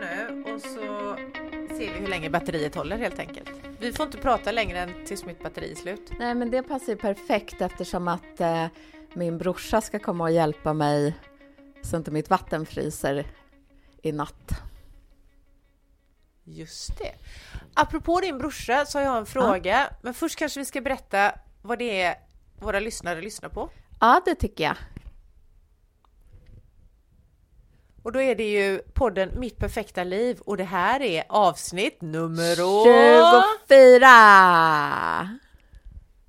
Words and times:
nu 0.00 0.44
och 0.54 0.60
så 0.60 1.16
ser 1.68 1.92
vi 1.92 1.98
hur 2.00 2.06
länge 2.06 2.30
batteriet 2.30 2.74
håller 2.74 2.98
helt 2.98 3.18
enkelt. 3.18 3.50
Vi 3.80 3.92
får 3.92 4.06
inte 4.06 4.18
prata 4.18 4.52
längre 4.52 4.78
än 4.78 5.04
tills 5.06 5.24
mitt 5.24 5.42
batteri 5.42 5.70
är 5.70 5.74
slut. 5.74 6.12
Nej, 6.18 6.34
men 6.34 6.50
det 6.50 6.62
passar 6.62 6.92
ju 6.92 6.98
perfekt 6.98 7.60
eftersom 7.60 8.08
att 8.08 8.40
eh, 8.40 8.66
min 9.14 9.38
brorsa 9.38 9.80
ska 9.80 9.98
komma 9.98 10.24
och 10.24 10.30
hjälpa 10.30 10.72
mig 10.72 11.14
så 11.82 11.96
inte 11.96 12.10
mitt 12.10 12.30
vatten 12.30 12.66
fryser 12.66 13.26
i 14.02 14.12
natt. 14.12 14.62
Just 16.44 16.98
det. 16.98 17.12
Apropå 17.74 18.20
din 18.20 18.38
brorsa 18.38 18.86
så 18.86 18.98
har 18.98 19.04
jag 19.04 19.18
en 19.18 19.26
fråga, 19.26 19.88
ja. 19.90 19.96
men 20.02 20.14
först 20.14 20.38
kanske 20.38 20.60
vi 20.60 20.66
ska 20.66 20.80
berätta 20.80 21.32
vad 21.62 21.78
det 21.78 22.02
är 22.02 22.14
våra 22.60 22.80
lyssnare 22.80 23.20
lyssnar 23.20 23.48
på. 23.48 23.70
Ja, 24.00 24.22
det 24.24 24.34
tycker 24.34 24.64
jag. 24.64 24.76
Och 28.02 28.12
då 28.12 28.20
är 28.20 28.34
det 28.34 28.50
ju 28.50 28.78
podden 28.78 29.40
Mitt 29.40 29.58
perfekta 29.58 30.04
liv 30.04 30.40
och 30.40 30.56
det 30.56 30.64
här 30.64 31.02
är 31.02 31.24
avsnitt 31.28 32.00
nummer 32.00 32.56
24! 33.68 35.38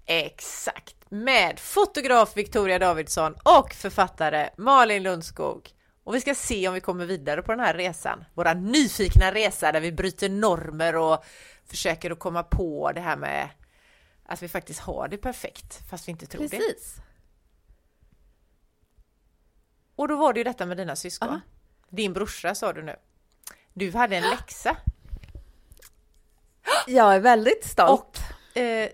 Exakt! 0.05 0.95
Med 1.09 1.59
fotograf 1.59 2.38
Victoria 2.38 2.80
Davidsson 2.80 3.35
och 3.44 3.73
författare 3.73 4.49
Malin 4.57 5.03
Lundskog. 5.03 5.69
Och 6.03 6.16
vi 6.16 6.21
ska 6.21 6.35
se 6.35 6.67
om 6.67 6.73
vi 6.73 6.81
kommer 6.81 7.05
vidare 7.05 7.41
på 7.41 7.52
den 7.52 7.59
här 7.59 7.73
resan. 7.73 8.25
Våra 8.34 8.53
nyfikna 8.53 9.31
resa 9.34 9.71
där 9.71 9.81
vi 9.81 9.91
bryter 9.91 10.30
normer 10.30 10.95
och 10.95 11.25
försöker 11.66 12.11
att 12.11 12.20
komma 12.20 12.44
på 12.44 12.91
det 12.91 13.02
här 13.02 13.17
med 13.17 13.49
att 14.25 14.41
vi 14.41 14.47
faktiskt 14.47 14.80
har 14.80 15.08
det 15.08 15.17
perfekt 15.17 15.89
fast 15.89 16.08
vi 16.08 16.11
inte 16.11 16.25
tror 16.25 16.41
Precis. 16.41 16.59
det. 16.59 16.73
Precis. 16.73 16.95
Och 19.95 20.08
då 20.08 20.16
var 20.16 20.33
det 20.33 20.39
ju 20.39 20.44
detta 20.44 20.66
med 20.66 20.77
dina 20.77 20.95
syskon. 20.95 21.30
-huh. 21.30 21.39
Din 21.89 22.14
brorsa 22.14 22.55
sa 22.55 22.73
du 22.73 22.83
nu. 22.83 22.95
Du 23.73 23.92
hade 23.92 24.17
en 24.17 24.30
läxa. 24.30 24.77
Jag 26.88 27.16
är 27.16 27.20
väldigt 27.20 27.66
stolt. 27.66 28.20
Och, 28.52 28.58
eh, 28.58 28.89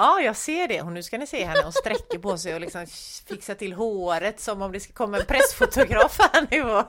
ja, 0.00 0.20
jag 0.20 0.36
ser 0.36 0.68
det. 0.68 0.82
Och 0.82 0.92
nu 0.92 1.02
ska 1.02 1.18
ni 1.18 1.26
se 1.26 1.44
henne. 1.44 1.62
Hon 1.62 1.72
sträcker 1.72 2.18
på 2.18 2.38
sig 2.38 2.54
och 2.54 2.60
liksom 2.60 2.86
fixar 3.26 3.54
till 3.54 3.72
håret 3.72 4.40
som 4.40 4.62
om 4.62 4.72
det 4.72 4.80
ska 4.80 4.92
komma 4.92 5.18
en 5.18 5.26
pressfotograf 5.26 6.18
här 6.32 6.46
nu 6.50 6.62
och, 6.62 6.84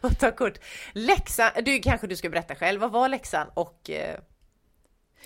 och 0.00 0.18
ta 0.18 0.30
kort. 0.30 0.58
Läxan, 0.92 1.50
du 1.64 1.78
kanske 1.78 2.06
du 2.06 2.16
ska 2.16 2.28
berätta 2.28 2.54
själv. 2.54 2.80
Vad 2.80 2.92
var 2.92 3.08
läxan 3.08 3.46
och 3.54 3.90
eh, 3.90 4.16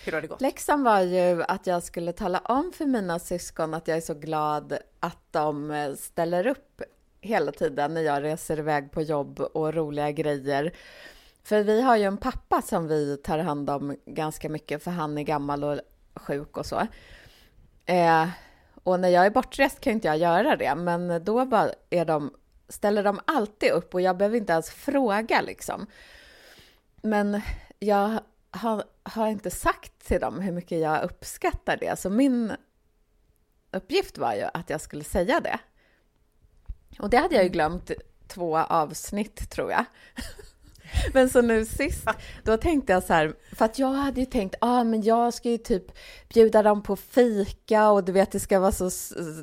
hur 0.03 0.11
har 0.11 0.21
det 0.21 0.27
gått? 0.27 0.41
Läxan 0.41 0.83
var 0.83 0.99
ju 0.99 1.43
att 1.43 1.67
jag 1.67 1.83
skulle 1.83 2.13
tala 2.13 2.39
om 2.39 2.71
för 2.77 2.85
mina 2.85 3.19
syskon 3.19 3.73
att 3.73 3.87
jag 3.87 3.97
är 3.97 4.01
så 4.01 4.13
glad 4.13 4.77
att 4.99 5.31
de 5.31 5.71
eh, 5.71 5.93
ställer 5.93 6.47
upp 6.47 6.81
hela 7.21 7.51
tiden 7.51 7.93
när 7.93 8.01
jag 8.01 8.23
reser 8.23 8.59
iväg 8.59 8.91
på 8.91 9.01
jobb 9.01 9.39
och 9.39 9.73
roliga 9.73 10.11
grejer. 10.11 10.73
För 11.43 11.63
vi 11.63 11.81
har 11.81 11.97
ju 11.97 12.03
en 12.03 12.17
pappa 12.17 12.61
som 12.61 12.87
vi 12.87 13.17
tar 13.17 13.39
hand 13.39 13.69
om 13.69 13.97
ganska 14.05 14.49
mycket 14.49 14.83
för 14.83 14.91
han 14.91 15.17
är 15.17 15.23
gammal 15.23 15.63
och 15.63 15.79
sjuk 16.15 16.57
och 16.57 16.65
så. 16.65 16.87
Eh, 17.85 18.27
och 18.83 18.99
när 18.99 19.09
jag 19.09 19.25
är 19.25 19.29
bortrest 19.29 19.79
kan 19.79 19.93
inte 19.93 20.07
jag 20.07 20.17
göra 20.17 20.55
det, 20.55 20.75
men 20.75 21.23
då 21.23 21.45
bara 21.45 21.71
är 21.89 22.05
de, 22.05 22.33
ställer 22.69 23.03
de 23.03 23.19
alltid 23.25 23.71
upp 23.71 23.93
och 23.93 24.01
jag 24.01 24.17
behöver 24.17 24.37
inte 24.37 24.53
ens 24.53 24.69
fråga 24.69 25.41
liksom. 25.41 25.87
Men 27.01 27.41
jag 27.79 28.19
har, 28.51 28.83
har 29.03 29.27
inte 29.27 29.51
sagt 29.51 30.07
till 30.07 30.19
dem 30.19 30.39
hur 30.39 30.51
mycket 30.51 30.79
jag 30.79 31.03
uppskattar 31.03 31.77
det, 31.77 31.99
så 31.99 32.09
min 32.09 32.53
uppgift 33.71 34.17
var 34.17 34.33
ju 34.33 34.45
att 34.53 34.69
jag 34.69 34.81
skulle 34.81 35.03
säga 35.03 35.39
det. 35.39 35.59
Och 36.99 37.09
det 37.09 37.17
hade 37.17 37.35
jag 37.35 37.43
ju 37.43 37.47
mm. 37.47 37.53
glömt 37.53 37.91
två 38.27 38.57
avsnitt, 38.57 39.49
tror 39.49 39.71
jag. 39.71 39.85
Men 41.13 41.29
så 41.29 41.41
nu 41.41 41.65
sist, 41.65 42.07
då 42.43 42.57
tänkte 42.57 42.93
jag 42.93 43.03
så 43.03 43.13
här, 43.13 43.33
för 43.55 43.65
att 43.65 43.79
jag 43.79 43.87
hade 43.87 44.19
ju 44.19 44.25
tänkt, 44.25 44.55
ah, 44.61 44.83
men 44.83 45.01
jag 45.01 45.33
ska 45.33 45.49
ju 45.49 45.57
typ 45.57 45.85
bjuda 46.33 46.63
dem 46.63 46.83
på 46.83 46.95
fika 46.95 47.89
och 47.89 48.03
du 48.03 48.11
vet, 48.11 48.31
det 48.31 48.39
ska 48.39 48.59
vara 48.59 48.71
så, 48.71 48.89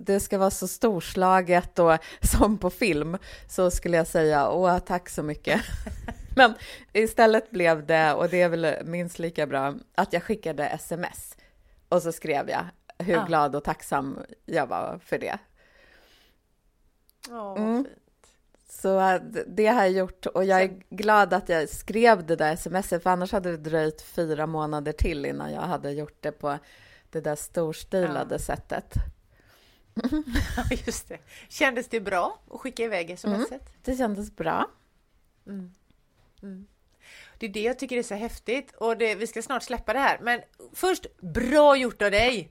det 0.01 0.21
ska 0.21 0.39
vara 0.39 0.51
så 0.51 0.69
storslaget 0.69 1.79
och 1.79 1.99
som 2.23 2.59
på 2.59 2.71
film, 2.71 3.19
så 3.49 3.71
skulle 3.71 3.97
jag 3.97 4.07
säga, 4.07 4.51
åh, 4.51 4.79
tack 4.79 5.09
så 5.09 5.23
mycket. 5.23 5.61
Men 6.37 6.55
istället 6.93 7.51
blev 7.51 7.87
det, 7.87 8.15
och 8.15 8.29
det 8.29 8.43
är 8.43 8.49
väl 8.49 8.75
minst 8.85 9.19
lika 9.19 9.47
bra, 9.47 9.75
att 9.95 10.13
jag 10.13 10.23
skickade 10.23 10.67
sms 10.67 11.37
och 11.89 12.03
så 12.03 12.13
skrev 12.13 12.51
jag 12.51 12.65
hur 12.99 13.15
ja. 13.15 13.25
glad 13.25 13.57
och 13.57 13.65
tacksam 13.65 14.19
jag 14.45 14.67
var 14.67 15.01
för 15.05 15.19
det. 15.19 15.39
Ja, 17.29 17.57
mm. 17.57 17.85
fint. 17.85 17.97
Så 18.83 19.01
äh, 19.01 19.23
det 19.47 19.67
har 19.67 19.83
jag 19.83 19.91
gjort 19.91 20.27
och 20.27 20.45
jag 20.45 20.63
är 20.63 20.81
glad 20.91 21.35
att 21.35 21.49
jag 21.49 21.69
skrev 21.69 22.27
det 22.27 22.37
där 22.37 22.57
smset 22.57 23.03
för 23.03 23.11
annars 23.11 23.33
hade 23.33 23.51
det 23.51 23.57
dröjt 23.71 24.03
fyra 24.03 24.47
månader 24.47 24.93
till 24.93 25.27
innan 25.27 25.53
jag 25.53 25.61
hade 25.61 25.91
gjort 25.91 26.17
det 26.21 26.33
på 26.33 26.59
det 27.11 27.21
där 27.21 27.37
storstilade 27.37 28.35
ja. 28.35 28.39
sättet. 28.39 28.95
Ja, 30.57 30.65
just 30.87 31.09
det. 31.09 31.19
Kändes 31.49 31.89
det 31.89 32.01
bra 32.01 32.39
att 32.51 32.61
skicka 32.61 32.85
iväg 32.85 33.19
smset? 33.19 33.51
Mm, 33.51 33.61
det 33.85 33.97
kändes 33.97 34.37
bra. 34.37 34.71
Mm. 35.47 35.75
Mm. 36.43 36.67
Det 37.39 37.47
är 37.47 37.51
det 37.51 37.63
jag 37.63 37.79
tycker 37.79 37.97
är 37.97 38.03
så 38.03 38.15
häftigt 38.15 38.75
och 38.77 38.97
det, 38.97 39.15
vi 39.15 39.27
ska 39.27 39.43
snart 39.43 39.63
släppa 39.63 39.93
det 39.93 39.99
här. 39.99 40.19
Men 40.23 40.41
först, 40.73 41.07
bra 41.21 41.77
gjort 41.77 42.03
av 42.03 42.11
dig! 42.11 42.51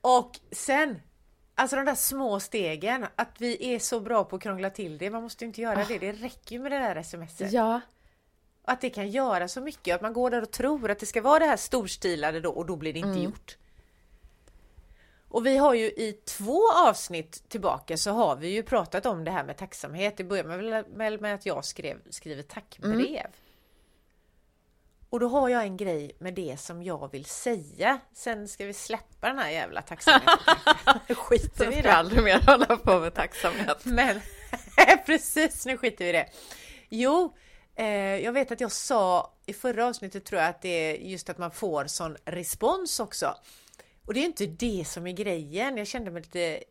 Och 0.00 0.32
sen, 0.52 1.00
Alltså 1.60 1.76
de 1.76 1.84
där 1.84 1.94
små 1.94 2.40
stegen, 2.40 3.06
att 3.16 3.40
vi 3.40 3.74
är 3.74 3.78
så 3.78 4.00
bra 4.00 4.24
på 4.24 4.36
att 4.36 4.42
krångla 4.42 4.70
till 4.70 4.98
det. 4.98 5.10
Man 5.10 5.22
måste 5.22 5.44
ju 5.44 5.46
inte 5.46 5.60
göra 5.60 5.82
oh. 5.82 5.88
det, 5.88 5.98
det 5.98 6.12
räcker 6.12 6.56
ju 6.56 6.62
med 6.62 6.72
det 6.72 6.78
där 6.78 7.02
smset. 7.02 7.52
Ja. 7.52 7.80
Att 8.64 8.80
det 8.80 8.90
kan 8.90 9.10
göra 9.10 9.48
så 9.48 9.60
mycket, 9.60 9.94
att 9.94 10.00
man 10.00 10.12
går 10.12 10.30
där 10.30 10.42
och 10.42 10.50
tror 10.50 10.90
att 10.90 10.98
det 10.98 11.06
ska 11.06 11.22
vara 11.22 11.38
det 11.38 11.46
här 11.46 11.56
storstilade 11.56 12.40
då 12.40 12.50
och 12.50 12.66
då 12.66 12.76
blir 12.76 12.92
det 12.92 12.98
inte 12.98 13.10
mm. 13.10 13.22
gjort. 13.22 13.56
Och 15.28 15.46
vi 15.46 15.56
har 15.56 15.74
ju 15.74 15.84
i 15.84 16.20
två 16.24 16.72
avsnitt 16.72 17.48
tillbaka 17.48 17.96
så 17.96 18.10
har 18.10 18.36
vi 18.36 18.48
ju 18.48 18.62
pratat 18.62 19.06
om 19.06 19.24
det 19.24 19.30
här 19.30 19.44
med 19.44 19.56
tacksamhet. 19.56 20.16
Det 20.16 20.24
börjar 20.24 20.44
med, 20.96 21.20
med 21.20 21.34
att 21.34 21.46
jag 21.46 21.64
skrev, 21.64 21.98
skriver 22.10 22.42
tackbrev. 22.42 22.94
Mm. 22.94 23.32
Och 25.10 25.20
då 25.20 25.28
har 25.28 25.48
jag 25.48 25.62
en 25.62 25.76
grej 25.76 26.12
med 26.18 26.34
det 26.34 26.60
som 26.60 26.82
jag 26.82 27.12
vill 27.12 27.24
säga. 27.24 28.00
Sen 28.12 28.48
ska 28.48 28.66
vi 28.66 28.72
släppa 28.72 29.28
den 29.28 29.38
här 29.38 29.50
jävla 29.50 29.82
tacksamheten. 29.82 30.54
skiter 31.16 31.66
vi 31.66 31.78
i 31.78 31.82
det. 31.82 31.88
Jag 31.88 31.96
aldrig 31.96 32.24
mer 32.24 32.40
hålla 32.46 32.76
på 32.76 33.00
med 33.00 33.14
tacksamhet. 33.14 33.84
Men 33.84 34.20
precis, 35.06 35.66
nu 35.66 35.76
skiter 35.76 36.04
vi 36.04 36.10
i 36.10 36.12
det. 36.12 36.26
Jo, 36.88 37.36
eh, 37.74 37.86
jag 38.16 38.32
vet 38.32 38.52
att 38.52 38.60
jag 38.60 38.72
sa 38.72 39.34
i 39.46 39.52
förra 39.52 39.86
avsnittet 39.86 40.24
tror 40.24 40.40
jag 40.40 40.50
att 40.50 40.62
det 40.62 40.68
är 40.68 40.94
just 40.94 41.30
att 41.30 41.38
man 41.38 41.50
får 41.50 41.86
sån 41.86 42.16
respons 42.24 43.00
också. 43.00 43.34
Och 44.06 44.14
det 44.14 44.20
är 44.20 44.24
inte 44.24 44.46
det 44.46 44.84
som 44.86 45.06
är 45.06 45.12
grejen. 45.12 45.76
Jag 45.76 45.86
kände 45.86 46.10
mig 46.10 46.22
lite 46.22 46.64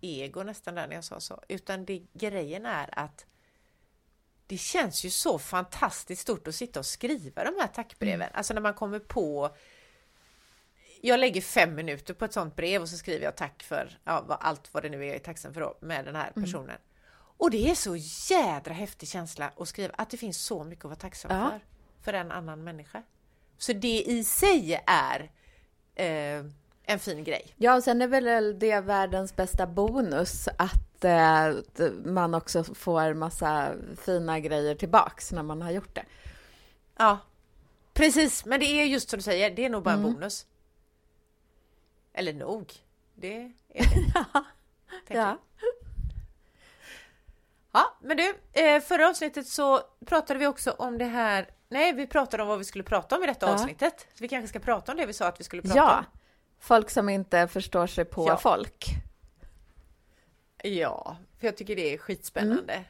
ego 0.00 0.42
nästan 0.42 0.74
där 0.74 0.86
när 0.86 0.94
jag 0.94 1.04
sa 1.04 1.20
så. 1.20 1.42
Utan 1.48 1.84
det, 1.84 2.02
grejen 2.12 2.66
är 2.66 2.98
att 2.98 3.26
det 4.50 4.58
känns 4.58 5.04
ju 5.04 5.10
så 5.10 5.38
fantastiskt 5.38 6.22
stort 6.22 6.48
att 6.48 6.54
sitta 6.54 6.80
och 6.80 6.86
skriva 6.86 7.44
de 7.44 7.54
här 7.60 7.66
tackbreven. 7.66 8.22
Mm. 8.22 8.32
Alltså 8.34 8.54
när 8.54 8.60
man 8.60 8.74
kommer 8.74 8.98
på 8.98 9.56
jag 11.02 11.20
lägger 11.20 11.40
fem 11.40 11.74
minuter 11.74 12.14
på 12.14 12.24
ett 12.24 12.32
sånt 12.32 12.56
brev 12.56 12.82
och 12.82 12.88
så 12.88 12.96
skriver 12.96 13.24
jag 13.24 13.36
tack 13.36 13.62
för 13.62 13.98
ja, 14.04 14.38
allt 14.40 14.74
vad 14.74 14.82
det 14.82 14.88
nu 14.88 15.02
är 15.02 15.06
jag 15.06 15.14
är 15.14 15.18
tacksam 15.18 15.54
för 15.54 15.60
då, 15.60 15.78
med 15.80 16.04
den 16.04 16.16
här 16.16 16.32
mm. 16.36 16.44
personen. 16.44 16.70
Mm. 16.70 16.80
Och 17.12 17.50
det 17.50 17.70
är 17.70 17.74
så 17.74 17.96
jädra 18.34 18.74
häftig 18.74 19.08
känsla 19.08 19.52
att 19.56 19.68
skriva 19.68 19.94
att 19.98 20.10
det 20.10 20.16
finns 20.16 20.38
så 20.44 20.64
mycket 20.64 20.84
att 20.84 20.88
vara 20.88 20.98
tacksam 20.98 21.36
ja. 21.36 21.50
för, 21.50 21.60
för 22.04 22.12
en 22.12 22.32
annan 22.32 22.64
människa. 22.64 23.02
Så 23.58 23.72
det 23.72 24.02
i 24.02 24.24
sig 24.24 24.80
är 24.86 25.30
eh, 25.94 26.44
en 26.90 26.98
fin 26.98 27.24
grej. 27.24 27.54
Ja, 27.56 27.76
och 27.76 27.82
sen 27.82 28.02
är 28.02 28.06
väl 28.06 28.58
det 28.58 28.80
världens 28.80 29.36
bästa 29.36 29.66
bonus 29.66 30.48
att 30.58 31.04
eh, 31.04 31.54
man 32.04 32.34
också 32.34 32.64
får 32.64 33.14
massa 33.14 33.72
fina 34.04 34.40
grejer 34.40 34.74
tillbaks 34.74 35.32
när 35.32 35.42
man 35.42 35.62
har 35.62 35.70
gjort 35.70 35.94
det. 35.94 36.04
Ja, 36.96 37.18
precis. 37.92 38.44
Men 38.44 38.60
det 38.60 38.66
är 38.66 38.84
just 38.84 39.10
som 39.10 39.16
du 39.16 39.22
säger, 39.22 39.50
det 39.50 39.64
är 39.64 39.70
nog 39.70 39.82
bara 39.82 39.94
en 39.94 40.00
mm. 40.00 40.14
bonus. 40.14 40.46
Eller 42.12 42.32
nog, 42.32 42.72
det 43.14 43.36
är 43.36 43.52
det. 43.68 43.84
ja. 45.14 45.38
Ja, 47.72 47.96
men 48.00 48.16
du, 48.16 48.34
eh, 48.52 48.80
förra 48.80 49.08
avsnittet 49.08 49.46
så 49.46 49.80
pratade 50.06 50.38
vi 50.38 50.46
också 50.46 50.70
om 50.70 50.98
det 50.98 51.04
här. 51.04 51.50
Nej, 51.68 51.92
vi 51.92 52.06
pratade 52.06 52.42
om 52.42 52.48
vad 52.48 52.58
vi 52.58 52.64
skulle 52.64 52.84
prata 52.84 53.16
om 53.16 53.24
i 53.24 53.26
detta 53.26 53.46
ja. 53.46 53.52
avsnittet. 53.52 54.00
Så 54.00 54.22
vi 54.22 54.28
kanske 54.28 54.48
ska 54.48 54.58
prata 54.58 54.92
om 54.92 54.98
det 54.98 55.06
vi 55.06 55.12
sa 55.12 55.26
att 55.26 55.40
vi 55.40 55.44
skulle 55.44 55.62
prata 55.62 55.76
ja. 55.76 55.98
om. 55.98 56.19
Folk 56.60 56.90
som 56.90 57.08
inte 57.08 57.48
förstår 57.48 57.86
sig 57.86 58.04
på 58.04 58.28
ja. 58.28 58.36
folk. 58.36 58.86
Ja, 60.62 61.16
för 61.38 61.46
jag 61.46 61.56
tycker 61.56 61.76
det 61.76 61.94
är 61.94 61.98
skitspännande. 61.98 62.72
Mm. 62.72 62.84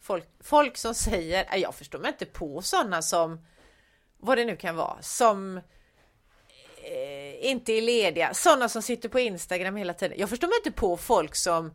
Folk, 0.00 0.24
folk 0.40 0.76
som 0.76 0.94
säger, 0.94 1.56
jag 1.56 1.74
förstår 1.74 1.98
mig 1.98 2.08
inte 2.08 2.26
på 2.26 2.62
sådana 2.62 3.02
som, 3.02 3.46
vad 4.18 4.38
det 4.38 4.44
nu 4.44 4.56
kan 4.56 4.76
vara, 4.76 5.02
som 5.02 5.56
eh, 6.82 7.50
inte 7.50 7.72
är 7.72 7.82
lediga, 7.82 8.34
sådana 8.34 8.68
som 8.68 8.82
sitter 8.82 9.08
på 9.08 9.20
Instagram 9.20 9.76
hela 9.76 9.94
tiden. 9.94 10.18
Jag 10.18 10.28
förstår 10.28 10.48
mig 10.48 10.56
inte 10.56 10.80
på 10.80 10.96
folk 10.96 11.34
som 11.34 11.66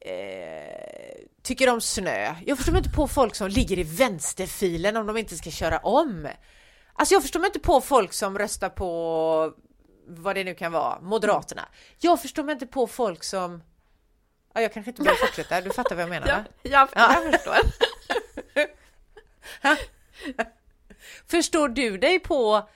eh, 0.00 1.24
tycker 1.42 1.68
om 1.68 1.80
snö. 1.80 2.34
Jag 2.46 2.56
förstår 2.56 2.72
mig 2.72 2.78
inte 2.78 2.96
på 2.96 3.08
folk 3.08 3.34
som 3.34 3.48
ligger 3.48 3.78
i 3.78 3.82
vänsterfilen 3.82 4.96
om 4.96 5.06
de 5.06 5.16
inte 5.16 5.36
ska 5.36 5.50
köra 5.50 5.78
om. 5.78 6.28
Alltså 6.92 7.14
jag 7.14 7.22
förstår 7.22 7.40
mig 7.40 7.46
inte 7.46 7.60
på 7.60 7.80
folk 7.80 8.12
som 8.12 8.38
röstar 8.38 8.68
på 8.68 9.54
vad 10.06 10.34
det 10.34 10.44
nu 10.44 10.54
kan 10.54 10.72
vara, 10.72 11.00
Moderaterna. 11.00 11.68
Jag 11.98 12.22
förstår 12.22 12.42
mig 12.42 12.52
inte 12.52 12.66
på 12.66 12.86
folk 12.86 13.24
som 13.24 13.62
Ja, 14.54 14.60
jag 14.60 14.72
kanske 14.72 14.90
inte 14.90 15.02
behöver 15.02 15.26
fortsätta, 15.26 15.60
du 15.60 15.70
fattar 15.70 15.94
vad 15.94 16.02
jag 16.02 16.10
menar 16.10 16.26
va? 16.26 16.44
Ja, 16.62 16.88
jag, 16.94 17.22
jag 17.24 17.32
förstår. 17.32 17.56
Förstår 21.26 21.68
du 21.68 21.98
dig 21.98 22.20
på 22.20 22.68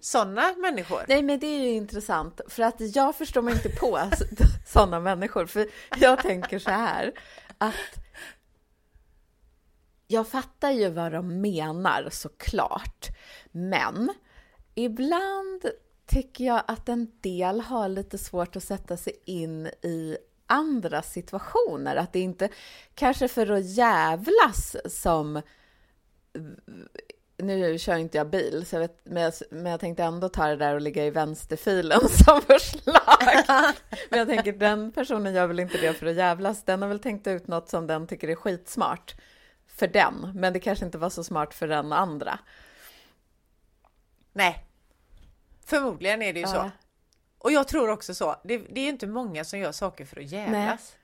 sådana 0.00 0.54
människor? 0.56 1.04
Nej, 1.08 1.22
men 1.22 1.40
det 1.40 1.46
är 1.46 1.58
ju 1.58 1.70
intressant 1.70 2.40
för 2.48 2.62
att 2.62 2.96
jag 2.96 3.16
förstår 3.16 3.42
mig 3.42 3.54
inte 3.54 3.68
på 3.68 4.00
sådana 4.66 5.00
människor. 5.00 5.46
För 5.46 5.68
jag 5.96 6.22
tänker 6.22 6.58
så 6.58 6.70
här 6.70 7.12
att 7.58 7.74
jag 10.06 10.28
fattar 10.28 10.70
ju 10.70 10.90
vad 10.90 11.12
de 11.12 11.40
menar 11.40 12.08
såklart, 12.10 13.06
men 13.52 14.14
ibland 14.74 15.66
tycker 16.06 16.44
jag 16.44 16.62
att 16.66 16.88
en 16.88 17.12
del 17.20 17.60
har 17.60 17.88
lite 17.88 18.18
svårt 18.18 18.56
att 18.56 18.64
sätta 18.64 18.96
sig 18.96 19.12
in 19.24 19.66
i 19.66 20.16
andra 20.46 21.02
situationer. 21.02 21.96
Att 21.96 22.12
det 22.12 22.20
inte 22.20 22.48
kanske 22.94 23.28
för 23.28 23.50
att 23.50 23.64
jävlas 23.64 24.76
som 24.86 25.42
nu 27.38 27.78
kör 27.78 27.96
inte 27.96 28.18
jag 28.18 28.30
bil, 28.30 28.66
så 28.66 28.76
jag 28.76 28.80
vet, 28.80 29.00
men, 29.04 29.22
jag, 29.22 29.32
men 29.50 29.72
jag 29.72 29.80
tänkte 29.80 30.04
ändå 30.04 30.28
ta 30.28 30.46
det 30.46 30.56
där 30.56 30.74
och 30.74 30.80
ligga 30.80 31.06
i 31.06 31.10
vänsterfilen 31.10 32.00
som 32.08 32.42
förslag. 32.42 33.44
men 34.10 34.18
jag 34.18 34.28
tänker, 34.28 34.52
den 34.52 34.92
personen 34.92 35.34
gör 35.34 35.46
väl 35.46 35.60
inte 35.60 35.78
det 35.78 35.92
för 35.92 36.06
att 36.06 36.16
jävlas. 36.16 36.64
Den 36.64 36.82
har 36.82 36.88
väl 36.88 36.98
tänkt 36.98 37.26
ut 37.26 37.46
något 37.46 37.68
som 37.68 37.86
den 37.86 38.06
tycker 38.06 38.28
är 38.28 38.34
skitsmart 38.34 39.14
för 39.66 39.88
den, 39.88 40.32
men 40.34 40.52
det 40.52 40.60
kanske 40.60 40.84
inte 40.84 40.98
var 40.98 41.10
så 41.10 41.24
smart 41.24 41.54
för 41.54 41.68
den 41.68 41.92
andra. 41.92 42.38
Nej, 44.32 44.65
förmodligen 45.66 46.22
är 46.22 46.32
det 46.32 46.40
ju 46.40 46.46
ja. 46.46 46.52
så. 46.52 46.70
Och 47.38 47.52
jag 47.52 47.68
tror 47.68 47.90
också 47.90 48.14
så. 48.14 48.36
Det, 48.44 48.58
det 48.58 48.80
är 48.80 48.88
inte 48.88 49.06
många 49.06 49.44
som 49.44 49.58
gör 49.58 49.72
saker 49.72 50.04
för 50.04 50.20
att 50.20 50.26
jävlas. 50.26 50.96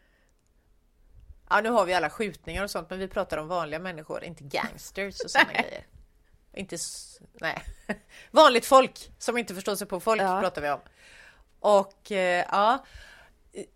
Ja, 1.51 1.61
nu 1.61 1.71
har 1.71 1.85
vi 1.85 1.95
alla 1.95 2.11
skjutningar 2.11 2.65
och 2.65 2.71
sånt, 2.71 2.91
men 2.91 2.99
vi 2.99 3.09
pratar 3.09 3.39
om 3.39 3.49
vanliga 3.49 3.81
människor, 3.81 4.25
inte 4.25 4.45
gangsters 4.45 5.21
och 5.21 5.31
sådana 5.31 5.53
grejer. 5.63 5.87
Inte, 6.53 6.77
nej. 7.33 7.63
Vanligt 8.31 8.67
folk 8.67 9.11
som 9.19 9.39
inte 9.39 9.55
förstår 9.55 9.77
sig 9.77 9.87
på 9.87 10.01
folk 10.01 10.23
ja. 10.23 10.41
pratar 10.41 10.63
vi 10.63 10.71
om. 10.71 10.81
Och 11.61 12.13
eh, 12.13 12.45
ja, 12.51 12.85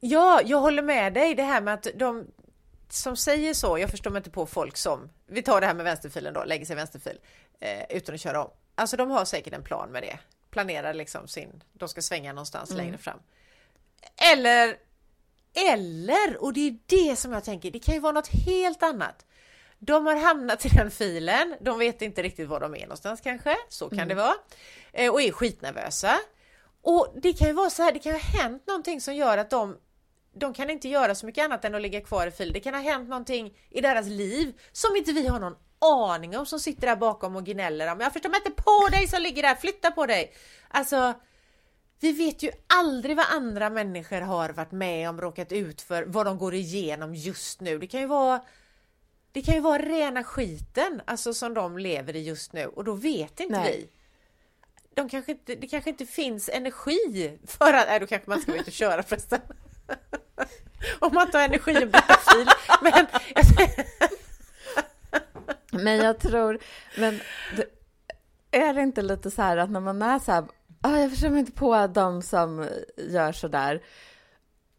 ja, 0.00 0.40
jag 0.44 0.60
håller 0.60 0.82
med 0.82 1.14
dig. 1.14 1.34
Det 1.34 1.42
här 1.42 1.60
med 1.60 1.74
att 1.74 1.86
de 1.94 2.26
som 2.88 3.16
säger 3.16 3.54
så, 3.54 3.78
jag 3.78 3.90
förstår 3.90 4.10
mig 4.10 4.20
inte 4.20 4.30
på 4.30 4.46
folk 4.46 4.76
som, 4.76 5.10
vi 5.26 5.42
tar 5.42 5.60
det 5.60 5.66
här 5.66 5.74
med 5.74 5.84
vänsterfilen 5.84 6.34
då, 6.34 6.44
lägger 6.44 6.66
sig 6.66 6.72
i 6.72 6.76
vänsterfil 6.76 7.20
eh, 7.60 7.96
utan 7.96 8.14
att 8.14 8.20
köra 8.20 8.44
om. 8.44 8.50
Alltså 8.74 8.96
de 8.96 9.10
har 9.10 9.24
säkert 9.24 9.52
en 9.52 9.62
plan 9.62 9.88
med 9.90 10.02
det. 10.02 10.18
Planerar 10.56 10.94
liksom 10.94 11.28
sin, 11.28 11.62
de 11.72 11.88
ska 11.88 12.02
svänga 12.02 12.32
någonstans 12.32 12.70
mm. 12.70 12.84
längre 12.84 12.98
fram. 12.98 13.18
Eller, 14.32 14.76
eller, 15.72 16.42
och 16.42 16.52
det 16.52 16.68
är 16.68 16.78
det 16.86 17.16
som 17.16 17.32
jag 17.32 17.44
tänker, 17.44 17.70
det 17.70 17.78
kan 17.78 17.94
ju 17.94 18.00
vara 18.00 18.12
något 18.12 18.28
helt 18.46 18.82
annat. 18.82 19.26
De 19.78 20.06
har 20.06 20.16
hamnat 20.16 20.66
i 20.66 20.68
den 20.68 20.90
filen, 20.90 21.56
de 21.60 21.78
vet 21.78 22.02
inte 22.02 22.22
riktigt 22.22 22.48
var 22.48 22.60
de 22.60 22.74
är 22.74 22.80
någonstans 22.80 23.20
kanske, 23.20 23.56
så 23.68 23.88
kan 23.88 23.98
mm. 23.98 24.08
det 24.08 24.14
vara. 24.14 24.34
Eh, 24.92 25.12
och 25.12 25.22
är 25.22 25.32
skitnervösa. 25.32 26.18
Och 26.82 27.14
det 27.22 27.32
kan 27.32 27.48
ju 27.48 27.54
vara 27.54 27.70
så 27.70 27.82
här, 27.82 27.92
det 27.92 27.98
kan 27.98 28.12
ha 28.12 28.18
hänt 28.18 28.66
någonting 28.66 29.00
som 29.00 29.14
gör 29.14 29.38
att 29.38 29.50
de 29.50 29.76
de 30.38 30.54
kan 30.54 30.70
inte 30.70 30.88
göra 30.88 31.14
så 31.14 31.26
mycket 31.26 31.44
annat 31.44 31.64
än 31.64 31.74
att 31.74 31.82
ligga 31.82 32.00
kvar 32.00 32.26
i 32.26 32.30
filen. 32.30 32.52
Det 32.52 32.60
kan 32.60 32.74
ha 32.74 32.80
hänt 32.80 33.08
någonting 33.08 33.58
i 33.70 33.80
deras 33.80 34.06
liv 34.06 34.60
som 34.72 34.96
inte 34.96 35.12
vi 35.12 35.26
har 35.26 35.40
någon 35.40 35.56
aning 35.78 36.36
om 36.36 36.46
som 36.46 36.60
sitter 36.60 36.86
där 36.86 36.96
bakom 36.96 37.36
och 37.36 37.44
gnäller 37.44 37.92
om 37.92 38.00
jag 38.00 38.12
förstår 38.12 38.30
mig 38.30 38.40
inte 38.44 38.62
på 38.62 38.88
dig 38.90 39.08
som 39.08 39.22
ligger 39.22 39.42
där, 39.42 39.54
flytta 39.54 39.90
på 39.90 40.06
dig! 40.06 40.32
Alltså, 40.68 41.14
vi 42.00 42.12
vet 42.12 42.42
ju 42.42 42.50
aldrig 42.66 43.16
vad 43.16 43.26
andra 43.30 43.70
människor 43.70 44.20
har 44.20 44.48
varit 44.48 44.72
med 44.72 45.08
om, 45.08 45.20
råkat 45.20 45.52
ut 45.52 45.82
för, 45.82 46.02
vad 46.02 46.26
de 46.26 46.38
går 46.38 46.54
igenom 46.54 47.14
just 47.14 47.60
nu. 47.60 47.78
Det 47.78 47.86
kan 47.86 48.00
ju 48.00 48.06
vara 48.06 48.40
det 49.32 49.42
kan 49.42 49.54
ju 49.54 49.60
vara 49.60 49.82
rena 49.82 50.24
skiten, 50.24 51.02
alltså 51.04 51.34
som 51.34 51.54
de 51.54 51.78
lever 51.78 52.16
i 52.16 52.22
just 52.22 52.52
nu 52.52 52.66
och 52.66 52.84
då 52.84 52.92
vet 52.92 53.40
inte 53.40 53.60
Nej. 53.60 53.76
vi. 53.76 53.88
De 54.94 55.08
kanske 55.08 55.32
inte, 55.32 55.54
det 55.54 55.66
kanske 55.66 55.90
inte 55.90 56.06
finns 56.06 56.48
energi 56.48 57.38
för 57.46 57.72
att, 57.72 57.86
nej 57.86 58.00
då 58.00 58.06
kanske 58.06 58.30
man 58.30 58.40
ska 58.40 58.54
ut 58.54 58.66
och 58.66 58.72
köra 58.72 59.02
förresten. 59.02 59.40
Om 60.98 61.14
man 61.14 61.30
tar 61.30 61.40
energi 61.40 61.84
och 61.84 61.88
byter 61.88 62.34
fil. 62.34 62.48
Men, 62.82 63.06
men 65.84 65.96
jag 65.96 66.18
tror, 66.18 66.58
men 66.98 67.20
är 68.50 68.74
det 68.74 68.82
inte 68.82 69.02
lite 69.02 69.30
så 69.30 69.42
här 69.42 69.56
att 69.56 69.70
när 69.70 69.80
man 69.80 70.02
är 70.02 70.18
så 70.18 70.32
här, 70.32 70.44
oh, 70.82 71.00
jag 71.00 71.10
förstår 71.10 71.28
mig 71.28 71.40
inte 71.40 71.52
på 71.52 71.86
de 71.86 72.22
som 72.22 72.68
gör 72.96 73.32
så 73.32 73.48
där. 73.48 73.82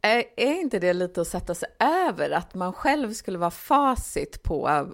Är, 0.01 0.23
är 0.37 0.53
inte 0.53 0.79
det 0.79 0.93
lite 0.93 1.21
att 1.21 1.27
sätta 1.27 1.55
sig 1.55 1.69
över 1.79 2.31
att 2.31 2.53
man 2.53 2.73
själv 2.73 3.13
skulle 3.13 3.37
vara 3.37 3.51
facit 3.51 4.43
på 4.43 4.87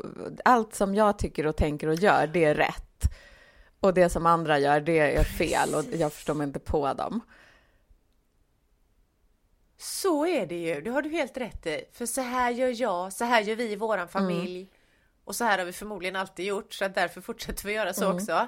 allt 0.45 0.75
som 0.75 0.95
jag 0.95 1.19
tycker 1.19 1.47
och 1.47 1.55
tänker 1.55 1.87
och 1.87 1.95
gör, 1.95 2.27
det 2.27 2.43
är 2.43 2.55
rätt. 2.55 3.03
Och 3.79 3.93
det 3.93 4.09
som 4.09 4.25
andra 4.25 4.59
gör, 4.59 4.81
det 4.81 4.99
är 4.99 5.23
fel 5.23 5.75
och 5.75 5.83
jag 5.93 6.13
förstår 6.13 6.33
mig 6.33 6.47
inte 6.47 6.59
på 6.59 6.93
dem. 6.93 7.21
Så 9.83 10.25
är 10.25 10.45
det 10.45 10.55
ju, 10.55 10.81
det 10.81 10.89
har 10.89 11.01
du 11.01 11.09
helt 11.09 11.37
rätt 11.37 11.65
i. 11.65 11.85
För 11.91 12.05
så 12.05 12.21
här 12.21 12.51
gör 12.51 12.81
jag, 12.81 13.13
så 13.13 13.25
här 13.25 13.41
gör 13.41 13.55
vi 13.55 13.71
i 13.71 13.75
våran 13.75 14.07
familj. 14.07 14.57
Mm. 14.57 14.69
Och 15.23 15.35
så 15.35 15.43
här 15.43 15.57
har 15.57 15.65
vi 15.65 15.71
förmodligen 15.71 16.15
alltid 16.15 16.45
gjort, 16.45 16.73
så 16.73 16.85
att 16.85 16.95
därför 16.95 17.21
fortsätter 17.21 17.67
vi 17.67 17.73
göra 17.73 17.93
så 17.93 18.05
mm. 18.05 18.15
också. 18.15 18.47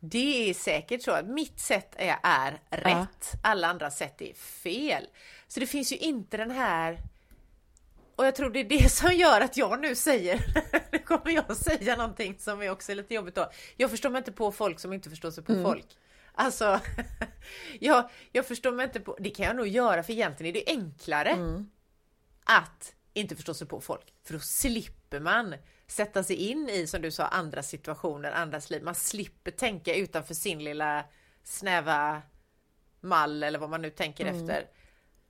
Det 0.00 0.50
är 0.50 0.54
säkert 0.54 1.02
så 1.02 1.10
att 1.10 1.26
mitt 1.26 1.60
sätt 1.60 1.94
är, 1.96 2.16
är 2.22 2.60
rätt, 2.70 3.30
ja. 3.32 3.38
alla 3.42 3.68
andra 3.68 3.90
sätt 3.90 4.22
är 4.22 4.34
fel. 4.34 5.06
Så 5.48 5.60
det 5.60 5.66
finns 5.66 5.92
ju 5.92 5.96
inte 5.96 6.36
den 6.36 6.50
här 6.50 6.98
och 8.16 8.26
jag 8.26 8.34
tror 8.34 8.50
det 8.50 8.60
är 8.60 8.64
det 8.64 8.92
som 8.92 9.12
gör 9.12 9.40
att 9.40 9.56
jag 9.56 9.80
nu 9.80 9.94
säger, 9.94 10.44
nu 10.92 10.98
kommer 10.98 11.30
jag 11.30 11.56
säga 11.56 11.96
någonting 11.96 12.38
som 12.38 12.62
är 12.62 12.70
också 12.70 12.94
lite 12.94 13.14
jobbigt 13.14 13.34
då. 13.34 13.50
Jag 13.76 13.90
förstår 13.90 14.10
mig 14.10 14.18
inte 14.18 14.32
på 14.32 14.52
folk 14.52 14.80
som 14.80 14.92
inte 14.92 15.10
förstår 15.10 15.30
sig 15.30 15.44
på 15.44 15.52
mm. 15.52 15.64
folk. 15.64 15.86
Alltså, 16.34 16.80
jag, 17.80 18.10
jag 18.32 18.46
förstår 18.46 18.72
mig 18.72 18.84
inte 18.84 19.00
på, 19.00 19.16
det 19.20 19.30
kan 19.30 19.46
jag 19.46 19.56
nog 19.56 19.68
göra 19.68 20.02
för 20.02 20.12
egentligen 20.12 20.56
är 20.56 20.60
det 20.60 20.70
enklare 20.70 21.30
mm. 21.30 21.70
att 22.44 22.94
inte 23.12 23.36
förstå 23.36 23.54
sig 23.54 23.66
på 23.66 23.80
folk. 23.80 24.14
För 24.24 24.34
då 24.34 24.40
slipper 24.40 25.20
man 25.20 25.54
sätta 25.86 26.24
sig 26.24 26.36
in 26.36 26.68
i, 26.68 26.86
som 26.86 27.02
du 27.02 27.10
sa, 27.10 27.26
andra 27.26 27.62
situationer, 27.62 28.32
andras 28.32 28.70
liv. 28.70 28.82
Man 28.82 28.94
slipper 28.94 29.50
tänka 29.50 29.94
utanför 29.94 30.34
sin 30.34 30.64
lilla 30.64 31.04
snäva 31.42 32.22
mall 33.00 33.42
eller 33.42 33.58
vad 33.58 33.70
man 33.70 33.82
nu 33.82 33.90
tänker 33.90 34.26
mm. 34.26 34.40
efter. 34.40 34.66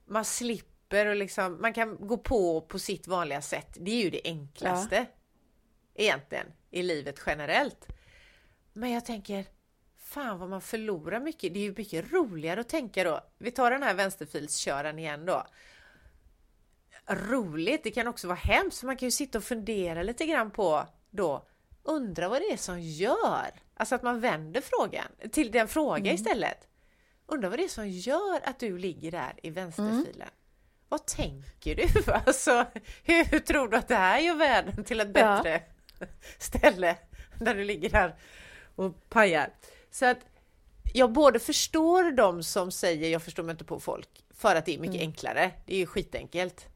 Man 0.05 0.25
slipper 0.25 1.05
och 1.05 1.15
liksom, 1.15 1.61
man 1.61 1.73
kan 1.73 2.07
gå 2.07 2.17
på 2.17 2.61
på 2.61 2.79
sitt 2.79 3.07
vanliga 3.07 3.41
sätt. 3.41 3.77
Det 3.79 3.91
är 3.91 4.03
ju 4.03 4.09
det 4.09 4.21
enklaste. 4.23 4.95
Ja. 4.95 5.05
Egentligen 5.95 6.47
i 6.71 6.83
livet 6.83 7.21
generellt. 7.25 7.87
Men 8.73 8.91
jag 8.91 9.05
tänker, 9.05 9.45
fan 10.13 10.39
vad 10.39 10.49
man 10.49 10.61
förlorar 10.61 11.19
mycket. 11.19 11.53
Det 11.53 11.59
är 11.59 11.63
ju 11.63 11.73
mycket 11.77 12.11
roligare 12.11 12.61
att 12.61 12.69
tänka 12.69 13.03
då. 13.03 13.21
Vi 13.37 13.51
tar 13.51 13.71
den 13.71 13.83
här 13.83 13.93
vänsterfilskören 13.93 14.99
igen 14.99 15.25
då. 15.25 15.45
Roligt, 17.07 17.83
det 17.83 17.91
kan 17.91 18.07
också 18.07 18.27
vara 18.27 18.37
hemskt 18.37 18.79
för 18.79 18.87
man 18.87 18.97
kan 18.97 19.07
ju 19.07 19.11
sitta 19.11 19.37
och 19.37 19.43
fundera 19.43 20.03
lite 20.03 20.25
grann 20.25 20.51
på 20.51 20.87
då 21.09 21.47
undra 21.83 22.29
vad 22.29 22.41
det 22.41 22.51
är 22.51 22.57
som 22.57 22.81
gör, 22.81 23.51
alltså 23.73 23.95
att 23.95 24.03
man 24.03 24.19
vänder 24.19 24.61
frågan 24.61 25.05
till 25.31 25.51
den 25.51 25.67
fråga 25.67 25.97
mm. 25.97 26.15
istället. 26.15 26.67
Undra 27.25 27.49
vad 27.49 27.59
det 27.59 27.63
är 27.63 27.67
som 27.69 27.89
gör 27.89 28.39
att 28.43 28.59
du 28.59 28.77
ligger 28.77 29.11
där 29.11 29.33
i 29.43 29.49
vänsterfilen. 29.49 30.15
Mm. 30.15 30.29
Vad 30.89 31.05
tänker 31.05 31.75
du? 31.75 32.11
Alltså, 32.25 32.65
hur 33.03 33.39
tror 33.39 33.67
du 33.67 33.77
att 33.77 33.87
det 33.87 33.95
här 33.95 34.19
gör 34.19 34.35
världen 34.35 34.83
till 34.83 34.99
ett 34.99 35.13
bättre 35.13 35.61
ja. 35.99 36.05
ställe 36.37 36.97
där 37.39 37.55
du 37.55 37.63
ligger 37.63 37.89
där 37.89 38.15
och 38.75 39.09
pajar? 39.09 39.49
Så 39.93 40.05
att 40.05 40.17
jag 40.93 41.11
både 41.11 41.39
förstår 41.39 42.11
de 42.11 42.43
som 42.43 42.71
säger 42.71 43.09
jag 43.09 43.23
förstår 43.23 43.43
mig 43.43 43.51
inte 43.51 43.65
på 43.65 43.79
folk 43.79 44.25
för 44.29 44.55
att 44.55 44.65
det 44.65 44.75
är 44.75 44.79
mycket 44.79 44.95
mm. 44.95 45.07
enklare. 45.07 45.51
Det 45.65 45.73
är 45.73 45.77
ju 45.77 45.85
skitenkelt. 45.85 46.67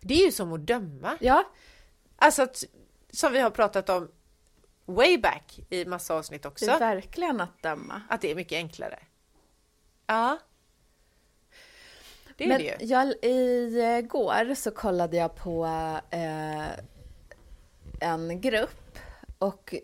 Det 0.00 0.14
är 0.14 0.24
ju 0.24 0.32
som 0.32 0.52
att 0.52 0.60
döma. 0.60 1.16
Ja. 1.20 1.44
Alltså 2.16 2.42
att, 2.42 2.64
som 3.10 3.32
vi 3.32 3.40
har 3.40 3.50
pratat 3.50 3.88
om 3.88 4.10
way 4.84 5.18
back 5.18 5.60
i 5.70 5.84
massa 5.84 6.14
avsnitt 6.14 6.46
också. 6.46 6.66
Det 6.66 6.72
är 6.72 6.78
verkligen 6.78 7.40
att 7.40 7.62
döma. 7.62 8.02
Att 8.08 8.20
det 8.20 8.30
är 8.30 8.34
mycket 8.34 8.56
enklare. 8.56 8.98
Ja. 10.06 10.38
Det 12.36 12.44
är 12.44 12.48
Men 12.48 12.58
det 12.58 12.64
ju. 12.64 12.86
Jag, 12.86 13.14
igår 13.22 14.54
så 14.54 14.70
kollade 14.70 15.16
jag 15.16 15.36
på 15.36 15.66
eh, 16.10 16.68
en 18.00 18.40
grupp 18.40 18.98
och 19.38 19.74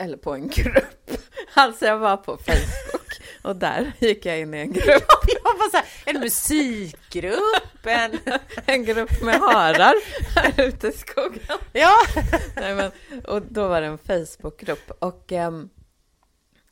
eller 0.00 0.16
på 0.16 0.34
en 0.34 0.48
grupp. 0.48 1.10
Alltså 1.54 1.84
jag 1.84 1.98
var 1.98 2.16
på 2.16 2.36
Facebook. 2.36 3.20
och 3.42 3.56
där 3.56 3.92
gick 3.98 4.26
jag 4.26 4.40
in 4.40 4.54
i 4.54 4.58
en 4.58 4.72
grupp. 4.72 4.86
Jag 5.44 5.58
var 5.58 5.70
så 5.70 5.76
här, 5.76 5.86
en 6.04 6.20
musikgrupp, 6.20 7.86
en... 7.86 8.18
en 8.66 8.84
grupp 8.84 9.22
med 9.22 9.40
harar 9.40 9.94
här 10.36 10.64
ute 10.64 10.88
i 10.88 10.92
skogen. 10.92 11.58
Ja. 11.72 11.92
Nej, 12.56 12.74
men, 12.74 12.90
och 13.28 13.42
då 13.42 13.68
var 13.68 13.80
det 13.80 13.86
en 13.86 13.98
Facebookgrupp 13.98 14.90
och 14.98 15.32
eh, 15.32 15.50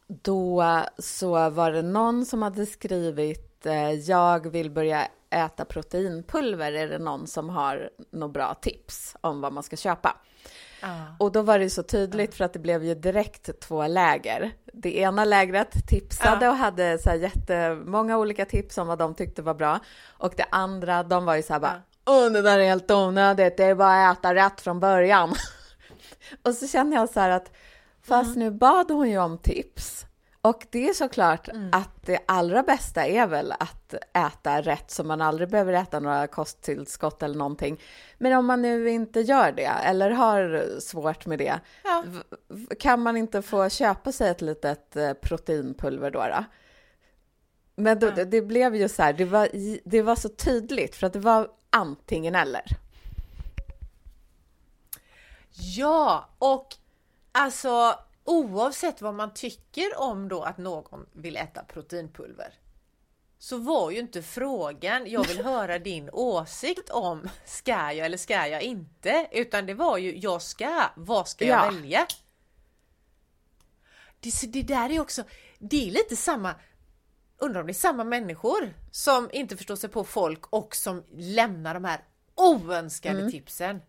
då 0.09 0.65
så 0.99 1.51
var 1.51 1.73
det 1.73 1.83
någon 1.83 2.27
som 2.27 2.43
hade 2.43 2.67
skrivit 2.67 3.67
eh, 3.67 3.93
jag 3.93 4.51
vill 4.51 4.71
börja 4.71 5.09
äta 5.31 5.65
proteinpulver. 5.65 6.73
Är 6.73 6.89
det 6.89 6.99
någon 6.99 7.27
som 7.27 7.49
har 7.49 7.91
några 8.11 8.33
bra 8.33 8.55
tips 8.55 9.17
om 9.21 9.41
vad 9.41 9.53
man 9.53 9.63
ska 9.63 9.77
köpa? 9.77 10.17
Ah. 10.81 11.05
Och 11.19 11.33
då 11.33 11.43
var 11.43 11.59
det 11.59 11.71
så 11.71 11.83
tydligt 11.83 12.35
för 12.35 12.45
att 12.45 12.53
det 12.53 12.59
blev 12.59 12.85
ju 12.85 12.95
direkt 12.95 13.61
två 13.61 13.87
läger. 13.87 14.53
Det 14.83 14.99
ena 14.99 15.25
lägret 15.25 15.87
tipsade 15.87 16.49
ah. 16.49 16.51
och 16.51 16.57
hade 16.57 16.99
så 16.99 17.11
här 17.11 17.17
jättemånga 17.17 18.19
olika 18.19 18.45
tips 18.45 18.79
om 18.79 18.87
vad 18.87 18.99
de 18.99 19.15
tyckte 19.15 19.43
var 19.43 19.55
bra. 19.55 19.81
Och 20.19 20.35
det 20.37 20.47
andra, 20.51 21.03
de 21.03 21.25
var 21.25 21.37
ju 21.37 21.43
så 21.43 21.53
här 21.53 21.61
bara, 21.61 21.83
åh 22.07 22.31
det 22.31 22.43
där 22.43 22.59
är 22.59 22.69
helt 22.69 22.91
onödigt, 22.91 23.57
det 23.57 23.65
är 23.65 23.75
bara 23.75 24.09
att 24.09 24.19
äta 24.19 24.35
rätt 24.35 24.61
från 24.61 24.81
början. 24.81 25.35
och 26.43 26.55
så 26.55 26.69
känner 26.69 26.97
jag 26.97 27.09
så 27.09 27.21
här 27.21 27.31
att, 27.31 27.53
fast 28.03 28.37
mm. 28.37 28.39
nu 28.39 28.51
bad 28.51 28.91
hon 28.91 29.11
ju 29.11 29.19
om 29.19 29.39
tips. 29.39 30.07
Och 30.49 30.67
det 30.71 30.89
är 30.89 30.93
såklart 30.93 31.49
mm. 31.49 31.71
att 31.73 32.07
det 32.07 32.19
allra 32.27 32.63
bästa 32.63 33.07
är 33.07 33.27
väl 33.27 33.53
att 33.53 33.95
äta 34.13 34.61
rätt 34.63 34.91
så 34.91 35.05
man 35.05 35.21
aldrig 35.21 35.49
behöver 35.51 35.73
äta 35.73 36.01
några 36.01 36.27
kosttillskott 36.27 37.23
eller 37.23 37.35
någonting. 37.35 37.81
Men 38.19 38.39
om 38.39 38.47
man 38.47 38.63
nu 38.63 38.91
inte 38.91 39.21
gör 39.21 39.53
det 39.53 39.73
eller 39.85 40.11
har 40.11 40.81
svårt 40.81 41.27
med 41.27 41.39
det, 41.39 41.61
ja. 41.85 42.05
kan 42.79 43.01
man 43.03 43.17
inte 43.17 43.43
få 43.43 43.69
köpa 43.69 44.13
sig 44.13 44.31
ett 44.31 44.41
litet 44.41 44.97
eh, 44.97 45.13
proteinpulver 45.13 46.11
då? 46.11 46.19
då? 46.19 46.45
Men 47.77 47.99
då, 47.99 48.07
ja. 48.17 48.25
det 48.25 48.43
blev 48.43 48.77
ju 48.77 48.89
så 48.89 49.03
här, 49.03 49.13
det 49.13 49.25
var, 49.25 49.49
det 49.85 50.03
var 50.03 50.17
så 50.17 50.29
tydligt 50.29 50.97
för 50.97 51.07
att 51.07 51.13
det 51.13 51.19
var 51.19 51.49
antingen 51.71 52.35
eller. 52.35 52.65
Ja, 55.77 56.29
och 56.39 56.67
alltså 57.33 57.95
oavsett 58.29 59.03
vad 59.03 59.15
man 59.15 59.35
tycker 59.35 60.01
om 60.01 60.29
då 60.29 60.43
att 60.43 60.59
någon 60.59 61.07
vill 61.13 61.37
äta 61.37 61.65
proteinpulver 61.65 62.55
så 63.39 63.59
var 63.59 63.91
ju 63.91 63.99
inte 63.99 64.23
frågan, 64.23 65.11
jag 65.11 65.29
vill 65.29 65.45
höra 65.45 65.79
din 65.79 66.11
åsikt 66.13 66.91
om 66.91 67.29
ska 67.45 67.73
jag 67.73 67.99
eller 67.99 68.17
ska 68.17 68.47
jag 68.47 68.63
inte? 68.63 69.29
Utan 69.33 69.67
det 69.67 69.75
var 69.75 69.99
ju, 69.99 70.19
jag 70.19 70.43
ska, 70.43 70.85
vad 70.97 71.29
ska 71.29 71.45
jag 71.45 71.67
ja. 71.67 71.71
välja? 71.71 72.07
Det, 74.21 74.53
det 74.53 74.63
där 74.63 74.91
är 74.91 75.01
också, 75.01 75.25
det 75.59 75.89
är 75.89 75.91
lite 75.91 76.17
samma, 76.17 76.55
undrar 77.39 77.61
om 77.61 77.67
det 77.67 77.73
är 77.73 77.75
samma 77.75 78.05
människor 78.05 78.75
som 78.91 79.31
inte 79.33 79.57
förstår 79.57 79.77
sig 79.77 79.91
på 79.91 80.05
folk 80.05 80.47
och 80.47 80.77
som 80.77 81.05
lämnar 81.13 81.75
de 81.75 81.85
här 81.85 82.05
oönskade 82.35 83.19
mm. 83.19 83.31
tipsen. 83.31 83.81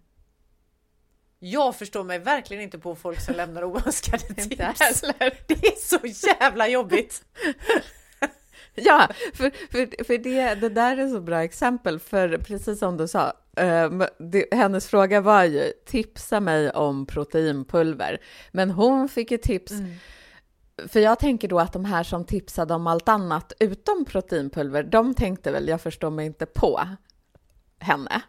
Jag 1.39 1.75
förstår 1.75 2.03
mig 2.03 2.19
verkligen 2.19 2.63
inte 2.63 2.79
på 2.79 2.95
folk 2.95 3.21
som 3.21 3.35
lämnar 3.35 3.63
oönskade 3.63 4.23
tips. 4.33 4.57
Det 5.47 5.53
är 5.53 5.79
så 5.79 6.27
jävla 6.27 6.67
jobbigt. 6.67 7.23
Ja, 8.75 9.07
för, 9.33 9.51
för, 9.71 10.03
för 10.03 10.17
det, 10.17 10.55
det 10.55 10.69
där 10.69 10.97
är 10.97 11.07
så 11.07 11.21
bra 11.21 11.43
exempel, 11.43 11.99
för 11.99 12.37
precis 12.37 12.79
som 12.79 12.97
du 12.97 13.07
sa, 13.07 13.33
eh, 13.57 13.91
det, 14.17 14.45
hennes 14.51 14.87
fråga 14.87 15.21
var 15.21 15.43
ju 15.43 15.73
tipsa 15.85 16.39
mig 16.39 16.71
om 16.71 17.05
proteinpulver, 17.05 18.21
men 18.51 18.71
hon 18.71 19.09
fick 19.09 19.31
ju 19.31 19.37
tips 19.37 19.71
mm. 19.71 19.95
För 20.87 20.99
jag 20.99 21.19
tänker 21.19 21.47
då 21.47 21.59
att 21.59 21.73
de 21.73 21.85
här 21.85 22.03
som 22.03 22.25
tipsade 22.25 22.73
om 22.73 22.87
allt 22.87 23.09
annat 23.09 23.53
utom 23.59 24.05
proteinpulver, 24.05 24.83
de 24.83 25.13
tänkte 25.13 25.51
väl, 25.51 25.67
jag 25.67 25.81
förstår 25.81 26.09
mig 26.09 26.25
inte 26.25 26.45
på 26.45 26.81
henne. 27.79 28.21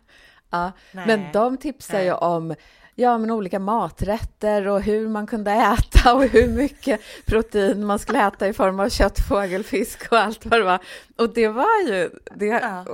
Ja, 0.51 0.73
men 0.93 1.33
de 1.33 1.57
tipsar 1.57 1.95
Nej. 1.95 2.05
ju 2.05 2.13
om 2.13 2.55
ja, 3.01 3.19
men 3.19 3.31
olika 3.31 3.59
maträtter 3.59 4.69
och 4.69 4.83
hur 4.83 5.09
man 5.09 5.27
kunde 5.27 5.51
äta 5.51 6.15
och 6.15 6.25
hur 6.25 6.49
mycket 6.49 7.01
protein 7.27 7.87
man 7.87 7.99
skulle 7.99 8.27
äta 8.27 8.49
i 8.49 8.53
form 8.53 8.81
av 8.81 8.89
kött, 8.89 9.19
fågel, 9.29 9.65
fisk 9.65 10.13
och 10.13 10.19
allt 10.19 10.47
vad 10.47 10.61
det 10.61 10.65
var. 10.65 10.79
Och 11.17 11.35
det 11.35 11.49
var 11.49 11.89
ju, 11.89 12.11
det, 12.37 12.47
ja. 12.47 12.85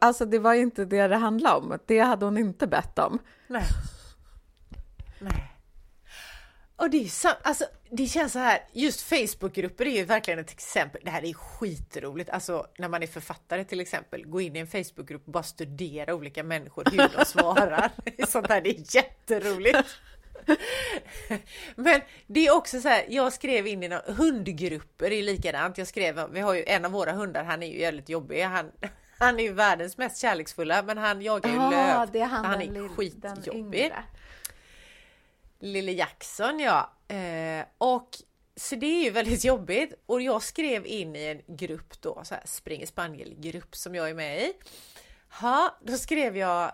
alltså 0.00 0.24
det 0.24 0.38
var 0.38 0.54
inte 0.54 0.84
det 0.84 1.08
det 1.08 1.16
handlade 1.16 1.56
om. 1.56 1.78
Det 1.86 1.98
hade 1.98 2.24
hon 2.24 2.38
inte 2.38 2.66
bett 2.66 2.98
om. 2.98 3.18
Nej. 3.46 3.64
Nej. 5.18 5.55
Och 6.76 6.90
det 6.90 6.96
är 6.96 7.10
alltså 7.42 7.64
det 7.90 8.06
känns 8.06 8.32
så 8.32 8.38
här, 8.38 8.64
just 8.72 9.00
Facebookgrupper 9.00 9.86
är 9.86 9.96
ju 9.96 10.04
verkligen 10.04 10.40
ett 10.40 10.50
exempel. 10.50 11.00
Det 11.04 11.10
här 11.10 11.24
är 11.24 11.32
skitroligt, 11.32 12.30
alltså 12.30 12.66
när 12.78 12.88
man 12.88 13.02
är 13.02 13.06
författare 13.06 13.64
till 13.64 13.80
exempel, 13.80 14.26
gå 14.26 14.40
in 14.40 14.56
i 14.56 14.58
en 14.58 14.66
Facebookgrupp 14.66 15.26
och 15.26 15.32
bara 15.32 15.42
studera 15.42 16.14
olika 16.14 16.42
människor, 16.42 16.84
hur 16.90 17.18
de 17.18 17.24
svarar. 17.24 17.90
Sånt 18.28 18.48
här, 18.48 18.60
det 18.60 18.70
är 18.70 18.96
jätteroligt. 18.96 19.78
Men 21.76 22.00
det 22.26 22.46
är 22.46 22.56
också 22.56 22.80
så 22.80 22.88
här, 22.88 23.04
jag 23.08 23.32
skrev 23.32 23.66
in 23.66 23.82
i 23.82 23.88
några 23.88 24.12
hundgrupper, 24.12 25.12
är 25.12 25.22
likadant. 25.22 25.78
Jag 25.78 25.86
skrev, 25.86 26.30
vi 26.32 26.40
har 26.40 26.54
ju 26.54 26.64
en 26.66 26.84
av 26.84 26.92
våra 26.92 27.12
hundar, 27.12 27.44
han 27.44 27.62
är 27.62 27.66
ju 27.66 27.80
jävligt 27.80 28.08
jobbig. 28.08 28.42
Han, 28.42 28.70
han 29.18 29.38
är 29.38 29.44
ju 29.44 29.52
världens 29.52 29.98
mest 29.98 30.18
kärleksfulla, 30.20 30.82
men 30.82 30.98
han 30.98 31.22
jagar 31.22 31.50
ju 31.50 31.58
ah, 31.58 31.70
löv. 31.70 32.08
Det 32.12 32.20
är 32.20 32.26
han, 32.26 32.44
han 32.44 32.62
är 32.62 32.88
skitjobbig. 32.88 33.92
Lille 35.58 35.92
Jackson 35.92 36.60
ja. 36.60 36.92
Eh, 37.08 37.66
och 37.78 38.08
så 38.56 38.74
det 38.76 38.86
är 38.86 39.04
ju 39.04 39.10
väldigt 39.10 39.44
jobbigt 39.52 40.02
och 40.06 40.22
jag 40.22 40.42
skrev 40.42 40.86
in 40.86 41.16
i 41.16 41.24
en 41.24 41.56
grupp 41.56 42.00
då, 42.00 42.20
så 42.24 42.34
här 42.34 42.42
spring 42.46 42.86
spaniel-grupp 42.86 43.76
som 43.76 43.94
jag 43.94 44.10
är 44.10 44.14
med 44.14 44.42
i. 44.42 44.52
Ha, 45.40 45.78
då 45.82 45.96
skrev 45.96 46.36
jag 46.36 46.72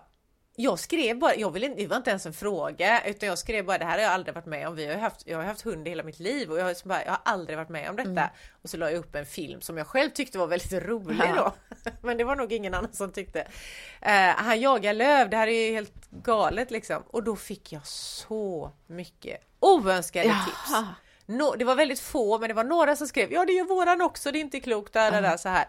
jag 0.55 0.79
skrev 0.79 1.19
bara, 1.19 1.35
jag 1.35 1.51
vill 1.51 1.63
inte, 1.63 1.81
det 1.81 1.87
var 1.87 1.97
inte 1.97 2.09
ens 2.09 2.25
en 2.25 2.33
fråga, 2.33 3.01
utan 3.05 3.29
jag 3.29 3.37
skrev 3.37 3.65
bara 3.65 3.77
det 3.77 3.85
här 3.85 3.97
har 3.97 4.03
jag 4.03 4.11
aldrig 4.11 4.35
varit 4.35 4.45
med 4.45 4.67
om. 4.67 4.75
Vi 4.75 4.85
har 4.85 4.95
haft, 4.95 5.27
jag 5.27 5.37
har 5.37 5.45
haft 5.45 5.61
hund 5.61 5.87
i 5.87 5.89
hela 5.89 6.03
mitt 6.03 6.19
liv 6.19 6.51
och 6.51 6.59
jag 6.59 6.63
har, 6.63 6.87
bara, 6.87 7.03
jag 7.03 7.11
har 7.11 7.21
aldrig 7.25 7.57
varit 7.57 7.69
med 7.69 7.89
om 7.89 7.95
detta. 7.95 8.09
Mm. 8.09 8.29
Och 8.61 8.69
så 8.69 8.77
la 8.77 8.91
jag 8.91 8.99
upp 8.99 9.15
en 9.15 9.25
film 9.25 9.61
som 9.61 9.77
jag 9.77 9.87
själv 9.87 10.09
tyckte 10.09 10.37
var 10.37 10.47
väldigt 10.47 10.73
rolig 10.73 11.25
ja. 11.35 11.35
då. 11.35 11.53
Men 12.01 12.17
det 12.17 12.23
var 12.23 12.35
nog 12.35 12.53
ingen 12.53 12.73
annan 12.73 12.93
som 12.93 13.11
tyckte. 13.11 13.39
Uh, 13.39 14.09
han 14.35 14.61
jagar 14.61 14.93
löv, 14.93 15.29
det 15.29 15.37
här 15.37 15.47
är 15.47 15.67
ju 15.67 15.73
helt 15.73 16.09
galet 16.09 16.71
liksom. 16.71 17.03
Och 17.07 17.23
då 17.23 17.35
fick 17.35 17.71
jag 17.71 17.87
så 17.87 18.71
mycket 18.87 19.41
oönskade 19.59 20.27
ja. 20.27 20.45
tips. 20.45 20.87
No, 21.25 21.55
det 21.55 21.65
var 21.65 21.75
väldigt 21.75 21.99
få, 21.99 22.39
men 22.39 22.47
det 22.47 22.53
var 22.53 22.63
några 22.63 22.95
som 22.95 23.07
skrev 23.07 23.33
ja 23.33 23.45
det 23.45 23.53
gör 23.53 23.65
våran 23.65 24.01
också, 24.01 24.31
det 24.31 24.39
är 24.39 24.41
inte 24.41 24.59
klokt, 24.59 24.93
där, 24.93 25.11
där, 25.11 25.21
där, 25.21 25.37
så 25.37 25.49
här. 25.49 25.67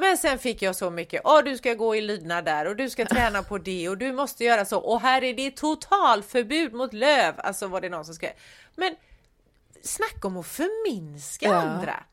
Men 0.00 0.18
sen 0.18 0.38
fick 0.38 0.62
jag 0.62 0.76
så 0.76 0.90
mycket, 0.90 1.20
ja 1.24 1.42
du 1.42 1.58
ska 1.58 1.74
gå 1.74 1.96
i 1.96 2.00
lydnad 2.00 2.44
där 2.44 2.66
och 2.66 2.76
du 2.76 2.90
ska 2.90 3.04
träna 3.06 3.42
på 3.42 3.58
det 3.58 3.88
och 3.88 3.98
du 3.98 4.12
måste 4.12 4.44
göra 4.44 4.64
så 4.64 4.78
och 4.78 5.00
här 5.00 5.24
är 5.24 5.34
det 5.34 5.50
totalförbud 5.50 6.72
mot 6.72 6.92
löv, 6.92 7.34
alltså 7.38 7.66
var 7.66 7.80
det 7.80 7.88
någon 7.88 8.04
som 8.04 8.14
skrev. 8.14 8.32
Men 8.76 8.94
snacka 9.82 10.28
om 10.28 10.36
att 10.36 10.46
förminska 10.46 11.46
ja. 11.46 11.54
andra 11.54 12.04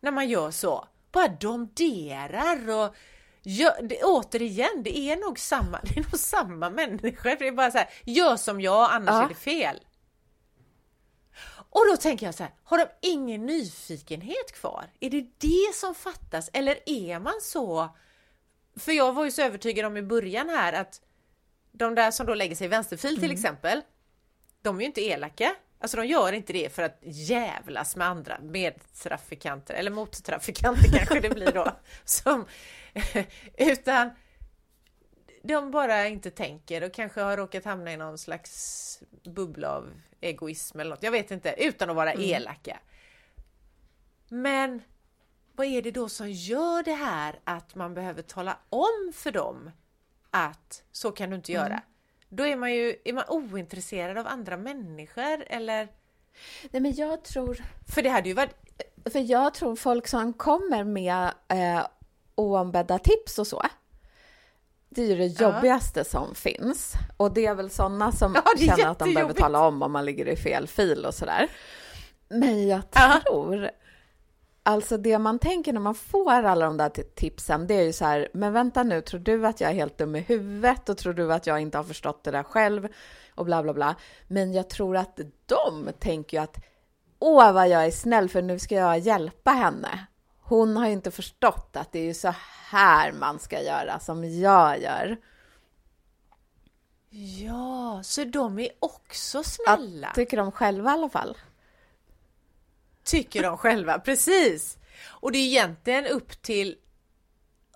när 0.00 0.10
man 0.10 0.28
gör 0.28 0.50
så. 0.50 0.88
Bara 1.12 1.28
domderar 1.28 2.70
och 2.70 2.94
gör, 3.42 3.82
det, 3.82 4.04
återigen, 4.04 4.82
det 4.82 4.98
är 4.98 5.16
nog 5.16 5.38
samma, 5.38 5.80
det 5.82 6.00
är 6.00 6.02
nog 6.02 6.18
samma 6.18 6.70
människor. 6.70 7.36
Det 7.38 7.48
är 7.48 7.52
bara 7.52 7.70
så 7.70 7.78
här, 7.78 7.88
gör 8.04 8.36
som 8.36 8.60
jag 8.60 8.90
annars 8.90 9.14
ja. 9.14 9.24
är 9.24 9.28
det 9.28 9.34
fel. 9.34 9.80
Och 11.70 11.86
då 11.90 11.96
tänker 11.96 12.26
jag 12.26 12.34
så 12.34 12.42
här, 12.42 12.54
har 12.64 12.78
de 12.78 12.86
ingen 13.00 13.46
nyfikenhet 13.46 14.52
kvar? 14.52 14.86
Är 15.00 15.10
det 15.10 15.26
det 15.38 15.74
som 15.74 15.94
fattas? 15.94 16.50
Eller 16.52 16.78
är 16.86 17.18
man 17.18 17.40
så... 17.42 17.96
För 18.76 18.92
jag 18.92 19.12
var 19.12 19.24
ju 19.24 19.30
så 19.30 19.42
övertygad 19.42 19.86
om 19.86 19.96
i 19.96 20.02
början 20.02 20.48
här 20.48 20.72
att 20.72 21.00
de 21.72 21.94
där 21.94 22.10
som 22.10 22.26
då 22.26 22.34
lägger 22.34 22.56
sig 22.56 22.64
i 22.64 22.68
vänsterfil 22.68 23.14
till 23.14 23.24
mm. 23.24 23.34
exempel, 23.34 23.82
de 24.62 24.76
är 24.76 24.80
ju 24.80 24.86
inte 24.86 25.00
elaka. 25.00 25.54
Alltså 25.80 25.96
de 25.96 26.06
gör 26.06 26.32
inte 26.32 26.52
det 26.52 26.74
för 26.74 26.82
att 26.82 26.98
jävlas 27.02 27.96
med 27.96 28.06
andra 28.06 28.38
medtrafikanter, 28.40 29.74
eller 29.74 29.90
mottrafikanter 29.90 30.88
kanske 30.98 31.20
det 31.20 31.30
blir 31.30 31.52
då. 31.52 31.76
Som, 32.04 32.46
utan 33.56 34.10
de 35.42 35.70
bara 35.70 36.08
inte 36.08 36.30
tänker 36.30 36.82
och 36.82 36.92
kanske 36.92 37.20
har 37.20 37.36
råkat 37.36 37.64
hamna 37.64 37.92
i 37.92 37.96
någon 37.96 38.18
slags 38.18 39.02
bubbla 39.24 39.70
av 39.76 39.90
egoism 40.20 40.80
eller 40.80 40.90
något. 40.90 41.02
Jag 41.02 41.10
vet 41.10 41.30
inte, 41.30 41.54
utan 41.58 41.90
att 41.90 41.96
vara 41.96 42.12
mm. 42.12 42.24
elaka. 42.24 42.78
Men 44.28 44.82
vad 45.52 45.66
är 45.66 45.82
det 45.82 45.90
då 45.90 46.08
som 46.08 46.30
gör 46.30 46.82
det 46.82 46.94
här 46.94 47.40
att 47.44 47.74
man 47.74 47.94
behöver 47.94 48.22
tala 48.22 48.58
om 48.68 49.12
för 49.14 49.32
dem 49.32 49.70
att 50.30 50.82
så 50.92 51.12
kan 51.12 51.30
du 51.30 51.36
inte 51.36 51.52
göra? 51.52 51.66
Mm. 51.66 51.80
Då 52.28 52.46
är 52.46 52.56
man 52.56 52.74
ju 52.74 52.96
är 53.04 53.12
man 53.12 53.24
ointresserad 53.28 54.18
av 54.18 54.26
andra 54.26 54.56
människor 54.56 55.44
eller? 55.46 55.88
Nej 56.70 56.82
men 56.82 56.94
jag 56.94 57.24
tror... 57.24 57.62
För 57.94 58.02
det 58.02 58.08
hade 58.08 58.28
ju 58.28 58.34
varit... 58.34 58.54
För 59.12 59.30
jag 59.30 59.54
tror 59.54 59.76
folk 59.76 60.08
som 60.08 60.32
kommer 60.32 60.84
med 60.84 61.30
eh, 61.48 61.86
oombedda 62.34 62.98
tips 62.98 63.38
och 63.38 63.46
så, 63.46 63.62
det 64.90 65.02
är 65.02 65.06
ju 65.06 65.16
det 65.16 65.26
jobbigaste 65.26 66.00
ja. 66.00 66.04
som 66.04 66.34
finns. 66.34 66.94
Och 67.16 67.32
det 67.32 67.46
är 67.46 67.54
väl 67.54 67.70
sådana 67.70 68.12
som 68.12 68.34
ja, 68.44 68.66
känner 68.66 68.90
att 68.90 68.98
de 68.98 69.14
behöver 69.14 69.34
tala 69.34 69.66
om 69.66 69.82
om 69.82 69.92
man 69.92 70.04
ligger 70.04 70.28
i 70.28 70.36
fel 70.36 70.66
fil 70.66 71.06
och 71.06 71.14
sådär. 71.14 71.48
Men 72.28 72.68
jag 72.68 72.90
tror 72.90 73.70
Alltså 74.62 74.96
det 74.96 75.18
man 75.18 75.38
tänker 75.38 75.72
när 75.72 75.80
man 75.80 75.94
får 75.94 76.32
alla 76.32 76.66
de 76.66 76.76
där 76.76 76.88
tipsen, 77.14 77.66
det 77.66 77.74
är 77.74 77.82
ju 77.82 77.92
så 77.92 78.04
här, 78.04 78.28
men 78.32 78.52
vänta 78.52 78.82
nu, 78.82 79.00
tror 79.00 79.20
du 79.20 79.46
att 79.46 79.60
jag 79.60 79.70
är 79.70 79.74
helt 79.74 79.98
dum 79.98 80.16
i 80.16 80.20
huvudet 80.20 80.88
och 80.88 80.98
tror 80.98 81.12
du 81.12 81.32
att 81.32 81.46
jag 81.46 81.60
inte 81.60 81.78
har 81.78 81.84
förstått 81.84 82.24
det 82.24 82.30
där 82.30 82.42
själv 82.42 82.88
och 83.34 83.44
bla 83.44 83.62
bla 83.62 83.74
bla. 83.74 83.94
Men 84.26 84.52
jag 84.52 84.70
tror 84.70 84.96
att 84.96 85.20
de 85.46 85.88
tänker 85.98 86.36
ju 86.36 86.42
att 86.42 86.64
åh 87.18 87.52
vad 87.52 87.68
jag 87.68 87.86
är 87.86 87.90
snäll 87.90 88.28
för 88.28 88.42
nu 88.42 88.58
ska 88.58 88.74
jag 88.74 88.98
hjälpa 88.98 89.50
henne. 89.50 90.06
Hon 90.50 90.76
har 90.76 90.86
ju 90.86 90.92
inte 90.92 91.10
förstått 91.10 91.76
att 91.76 91.92
det 91.92 91.98
är 91.98 92.04
ju 92.04 92.14
så 92.14 92.34
här 92.70 93.12
man 93.12 93.38
ska 93.38 93.62
göra 93.62 94.00
som 94.00 94.40
jag 94.40 94.82
gör. 94.82 95.16
Ja, 97.40 98.00
så 98.04 98.24
de 98.24 98.58
är 98.58 98.70
också 98.78 99.42
snälla? 99.42 100.08
Att, 100.08 100.14
tycker 100.14 100.36
de 100.36 100.52
själva 100.52 100.90
i 100.90 100.92
alla 100.92 101.08
fall. 101.08 101.38
Tycker 103.04 103.42
de 103.42 103.58
själva, 103.58 103.98
precis! 103.98 104.78
Och 105.06 105.32
det 105.32 105.38
är 105.38 105.46
egentligen 105.46 106.06
upp 106.06 106.42
till 106.42 106.76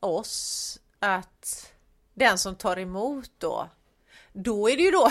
oss 0.01 0.79
att 0.99 1.73
den 2.15 2.39
som 2.39 2.55
tar 2.55 2.79
emot 2.79 3.31
då, 3.39 3.69
då 4.33 4.71
är 4.71 4.77
det 4.77 4.83
ju 4.83 4.91
då, 4.91 5.09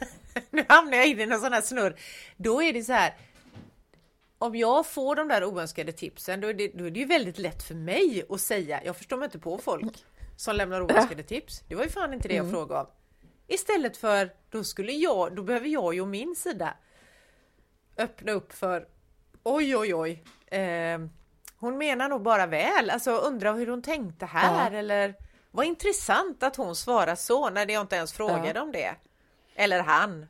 nu 0.50 0.64
hamnar 0.68 0.96
jag 0.96 1.06
in 1.06 1.20
i 1.20 1.26
någon 1.26 1.40
sån 1.40 1.52
här 1.52 1.62
snurr, 1.62 1.96
då 2.36 2.62
är 2.62 2.72
det 2.72 2.84
så 2.84 2.92
här, 2.92 3.14
om 4.44 4.56
jag 4.56 4.86
får 4.86 5.16
de 5.16 5.28
där 5.28 5.44
oönskade 5.44 5.92
tipsen, 5.92 6.40
då 6.40 6.48
är, 6.48 6.54
det, 6.54 6.68
då 6.68 6.84
är 6.84 6.90
det 6.90 7.00
ju 7.00 7.06
väldigt 7.06 7.38
lätt 7.38 7.62
för 7.62 7.74
mig 7.74 8.24
att 8.28 8.40
säga, 8.40 8.84
jag 8.84 8.96
förstår 8.96 9.16
mig 9.16 9.24
inte 9.26 9.38
på 9.38 9.58
folk 9.58 10.04
som 10.36 10.56
lämnar 10.56 10.80
oönskade 10.80 11.22
tips. 11.22 11.60
Det 11.68 11.74
var 11.74 11.84
ju 11.84 11.90
fan 11.90 12.14
inte 12.14 12.28
det 12.28 12.34
jag 12.34 12.46
mm. 12.46 12.54
frågade 12.54 12.80
om. 12.80 12.86
Istället 13.46 13.96
för, 13.96 14.30
då 14.50 14.64
skulle 14.64 14.92
jag, 14.92 15.36
då 15.36 15.42
behöver 15.42 15.68
jag 15.68 15.94
ju 15.94 16.00
å 16.00 16.06
min 16.06 16.36
sida 16.36 16.74
öppna 17.96 18.32
upp 18.32 18.52
för 18.52 18.88
oj 19.42 19.76
oj 19.76 19.94
oj. 19.94 20.24
Eh, 20.58 20.98
hon 21.56 21.78
menar 21.78 22.08
nog 22.08 22.22
bara 22.22 22.46
väl, 22.46 22.90
alltså 22.90 23.10
undrar 23.10 23.54
hur 23.54 23.66
hon 23.66 23.82
tänkte 23.82 24.26
här 24.26 24.72
ja. 24.72 24.78
eller 24.78 25.14
vad 25.50 25.66
intressant 25.66 26.42
att 26.42 26.56
hon 26.56 26.76
svarar 26.76 27.14
så 27.14 27.50
när 27.50 27.70
jag 27.70 27.80
inte 27.80 27.96
ens 27.96 28.12
frågade 28.12 28.52
ja. 28.54 28.62
om 28.62 28.72
det. 28.72 28.94
Eller 29.54 29.80
han 29.80 30.26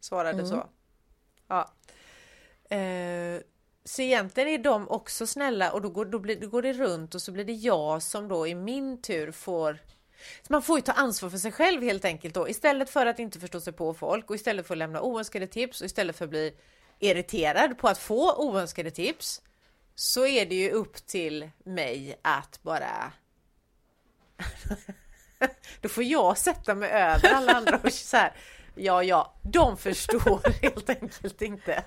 svarade 0.00 0.38
mm. 0.38 0.46
så. 0.46 0.66
Eh, 2.70 3.40
så 3.84 4.02
egentligen 4.02 4.48
är 4.48 4.58
de 4.58 4.88
också 4.88 5.26
snälla 5.26 5.72
och 5.72 5.82
då 5.82 5.88
går, 5.88 6.04
då, 6.04 6.18
blir, 6.18 6.40
då 6.40 6.48
går 6.48 6.62
det 6.62 6.72
runt 6.72 7.14
och 7.14 7.22
så 7.22 7.32
blir 7.32 7.44
det 7.44 7.52
jag 7.52 8.02
som 8.02 8.28
då 8.28 8.46
i 8.46 8.54
min 8.54 9.02
tur 9.02 9.32
får 9.32 9.78
så 10.42 10.52
man 10.52 10.62
får 10.62 10.78
ju 10.78 10.82
ta 10.82 10.92
ansvar 10.92 11.30
för 11.30 11.38
sig 11.38 11.52
själv 11.52 11.82
helt 11.82 12.04
enkelt 12.04 12.34
då. 12.34 12.48
Istället 12.48 12.90
för 12.90 13.06
att 13.06 13.18
inte 13.18 13.40
förstå 13.40 13.60
sig 13.60 13.72
på 13.72 13.94
folk 13.94 14.30
och 14.30 14.36
istället 14.36 14.66
för 14.66 14.74
att 14.74 14.78
lämna 14.78 15.02
oönskade 15.02 15.46
tips 15.46 15.80
och 15.80 15.86
istället 15.86 16.16
för 16.16 16.24
att 16.24 16.30
bli 16.30 16.52
irriterad 16.98 17.78
på 17.78 17.88
att 17.88 17.98
få 17.98 18.34
oönskade 18.36 18.90
tips 18.90 19.42
så 19.94 20.26
är 20.26 20.46
det 20.46 20.54
ju 20.54 20.70
upp 20.70 21.06
till 21.06 21.50
mig 21.64 22.18
att 22.22 22.62
bara 22.62 23.12
då 25.80 25.88
får 25.88 26.04
jag 26.04 26.38
sätta 26.38 26.74
mig 26.74 26.90
över 26.90 27.28
alla 27.28 27.52
andra 27.52 27.80
och 27.84 27.92
så 27.92 28.16
här. 28.16 28.32
Ja, 28.82 29.02
ja, 29.02 29.34
de 29.42 29.76
förstår 29.76 30.62
helt 30.62 30.90
enkelt 30.90 31.42
inte. 31.42 31.84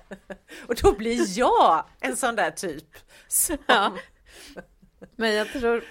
Och 0.68 0.74
då 0.82 0.92
blir 0.92 1.38
jag 1.38 1.84
en 2.00 2.16
sån 2.16 2.36
där 2.36 2.50
typ. 2.50 2.96
Som... 3.28 3.56
Ja. 3.66 3.92
Men 5.16 5.34
jag 5.34 5.48
tror 5.48 5.84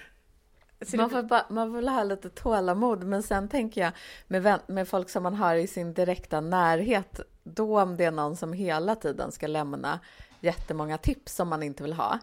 man 0.97 1.09
får, 1.09 1.23
bara, 1.23 1.45
man 1.49 1.71
får 1.71 1.89
ha 1.89 2.03
lite 2.03 2.29
tålamod, 2.29 3.03
men 3.03 3.23
sen 3.23 3.49
tänker 3.49 3.81
jag 3.81 3.91
med, 4.27 4.59
med 4.67 4.87
folk 4.87 5.09
som 5.09 5.23
man 5.23 5.35
har 5.35 5.55
i 5.55 5.67
sin 5.67 5.93
direkta 5.93 6.41
närhet, 6.41 7.19
då 7.43 7.81
om 7.81 7.97
det 7.97 8.05
är 8.05 8.11
någon 8.11 8.35
som 8.35 8.53
hela 8.53 8.95
tiden 8.95 9.31
ska 9.31 9.47
lämna 9.47 9.99
jättemånga 10.39 10.97
tips 10.97 11.35
som 11.35 11.47
man 11.49 11.63
inte 11.63 11.83
vill 11.83 11.93
ha 11.93 12.19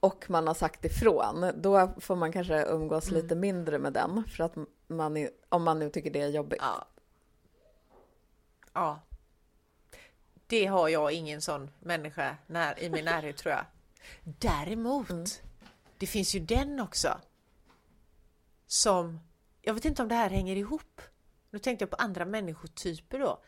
och 0.00 0.30
man 0.30 0.46
har 0.46 0.54
sagt 0.54 0.84
ifrån, 0.84 1.50
då 1.54 1.90
får 2.00 2.16
man 2.16 2.32
kanske 2.32 2.64
umgås 2.64 3.10
mm. 3.10 3.22
lite 3.22 3.34
mindre 3.34 3.78
med 3.78 3.92
den 3.92 4.24
för 4.24 4.44
att 4.44 4.54
man, 4.86 5.28
om 5.48 5.62
man 5.62 5.78
nu 5.78 5.90
tycker 5.90 6.10
det 6.10 6.20
är 6.20 6.28
jobbigt. 6.28 6.62
Ja. 6.62 6.86
Ja. 8.72 9.00
Det 10.46 10.66
har 10.66 10.88
jag 10.88 11.12
ingen 11.12 11.40
sån 11.40 11.70
människa 11.80 12.36
när, 12.46 12.82
i 12.82 12.90
min 12.90 13.04
närhet 13.04 13.36
tror 13.36 13.54
jag. 13.54 13.64
Däremot 14.24 15.10
mm 15.10 15.26
det 15.98 16.06
finns 16.06 16.34
ju 16.34 16.40
den 16.40 16.80
också. 16.80 17.20
Som, 18.66 19.20
jag 19.62 19.74
vet 19.74 19.84
inte 19.84 20.02
om 20.02 20.08
det 20.08 20.14
här 20.14 20.30
hänger 20.30 20.56
ihop. 20.56 21.00
Nu 21.50 21.58
tänkte 21.58 21.82
jag 21.82 21.90
på 21.90 21.96
andra 21.96 22.24
människotyper 22.24 23.18
då. 23.18 23.42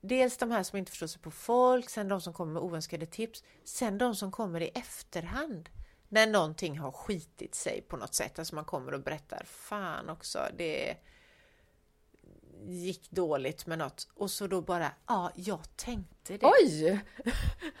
Dels 0.00 0.36
de 0.36 0.50
här 0.50 0.62
som 0.62 0.78
inte 0.78 0.90
förstår 0.90 1.06
sig 1.06 1.22
på 1.22 1.30
folk, 1.30 1.90
sen 1.90 2.08
de 2.08 2.20
som 2.20 2.32
kommer 2.32 2.52
med 2.52 2.62
oönskade 2.62 3.06
tips, 3.06 3.44
sen 3.64 3.98
de 3.98 4.16
som 4.16 4.32
kommer 4.32 4.60
i 4.60 4.68
efterhand. 4.68 5.68
När 6.08 6.26
någonting 6.26 6.78
har 6.78 6.92
skitit 6.92 7.54
sig 7.54 7.80
på 7.88 7.96
något 7.96 8.14
sätt, 8.14 8.38
alltså 8.38 8.54
man 8.54 8.64
kommer 8.64 8.94
och 8.94 9.02
berättar 9.02 9.42
Fan 9.44 10.08
också, 10.08 10.38
det 10.56 10.96
gick 12.66 13.10
dåligt 13.10 13.66
med 13.66 13.78
något 13.78 14.08
och 14.14 14.30
så 14.30 14.46
då 14.46 14.60
bara, 14.60 14.90
ja, 15.06 15.32
jag 15.34 15.60
tänkte 15.76 16.36
det. 16.36 16.46
Oj! 16.46 17.00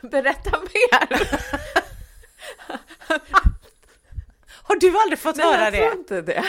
Berätta 0.00 0.60
mer! 0.60 1.28
Har 4.68 4.76
du 4.76 4.98
aldrig 4.98 5.18
fått 5.18 5.36
Nej, 5.36 5.46
höra 5.46 5.70
det? 5.70 5.70
Nej, 5.70 5.80
jag 5.80 5.94
inte 5.94 6.22
det. 6.22 6.44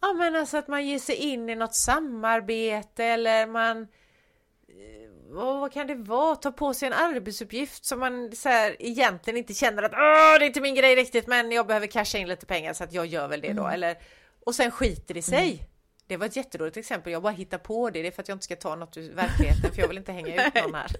Ja, 0.00 0.12
men 0.12 0.36
alltså 0.36 0.56
att 0.56 0.68
man 0.68 0.86
ger 0.86 0.98
sig 0.98 1.14
in 1.14 1.50
i 1.50 1.54
något 1.54 1.74
samarbete 1.74 3.04
eller 3.04 3.46
man 3.46 3.82
eh, 3.82 5.06
vad 5.28 5.72
kan 5.72 5.86
det 5.86 5.94
vara? 5.94 6.36
Ta 6.36 6.52
på 6.52 6.74
sig 6.74 6.86
en 6.86 6.92
arbetsuppgift 6.92 7.84
som 7.84 8.00
man 8.00 8.32
så 8.36 8.48
här, 8.48 8.76
egentligen 8.78 9.36
inte 9.36 9.54
känner 9.54 9.82
att 9.82 9.90
det 9.90 9.96
är 9.96 10.42
inte 10.42 10.60
min 10.60 10.74
grej 10.74 10.96
riktigt 10.96 11.26
men 11.26 11.52
jag 11.52 11.66
behöver 11.66 11.86
casha 11.86 12.18
in 12.18 12.28
lite 12.28 12.46
pengar 12.46 12.72
så 12.72 12.84
att 12.84 12.92
jag 12.92 13.06
gör 13.06 13.28
väl 13.28 13.40
det 13.40 13.52
då. 13.52 13.62
Mm. 13.62 13.74
Eller, 13.74 13.98
och 14.44 14.54
sen 14.54 14.70
skiter 14.70 15.14
det 15.14 15.22
sig. 15.22 15.52
Mm. 15.52 15.66
Det 16.06 16.16
var 16.16 16.26
ett 16.26 16.36
jättedåligt 16.36 16.76
exempel. 16.76 17.12
Jag 17.12 17.22
bara 17.22 17.32
hittar 17.32 17.58
på 17.58 17.90
det. 17.90 18.02
Det 18.02 18.08
är 18.08 18.12
för 18.12 18.22
att 18.22 18.28
jag 18.28 18.36
inte 18.36 18.44
ska 18.44 18.56
ta 18.56 18.76
något 18.76 18.96
ur 18.96 19.12
verkligheten 19.12 19.72
för 19.72 19.80
jag 19.80 19.88
vill 19.88 19.98
inte 19.98 20.12
hänga 20.12 20.46
ut 20.46 20.54
någon 20.54 20.74
här. 20.74 20.90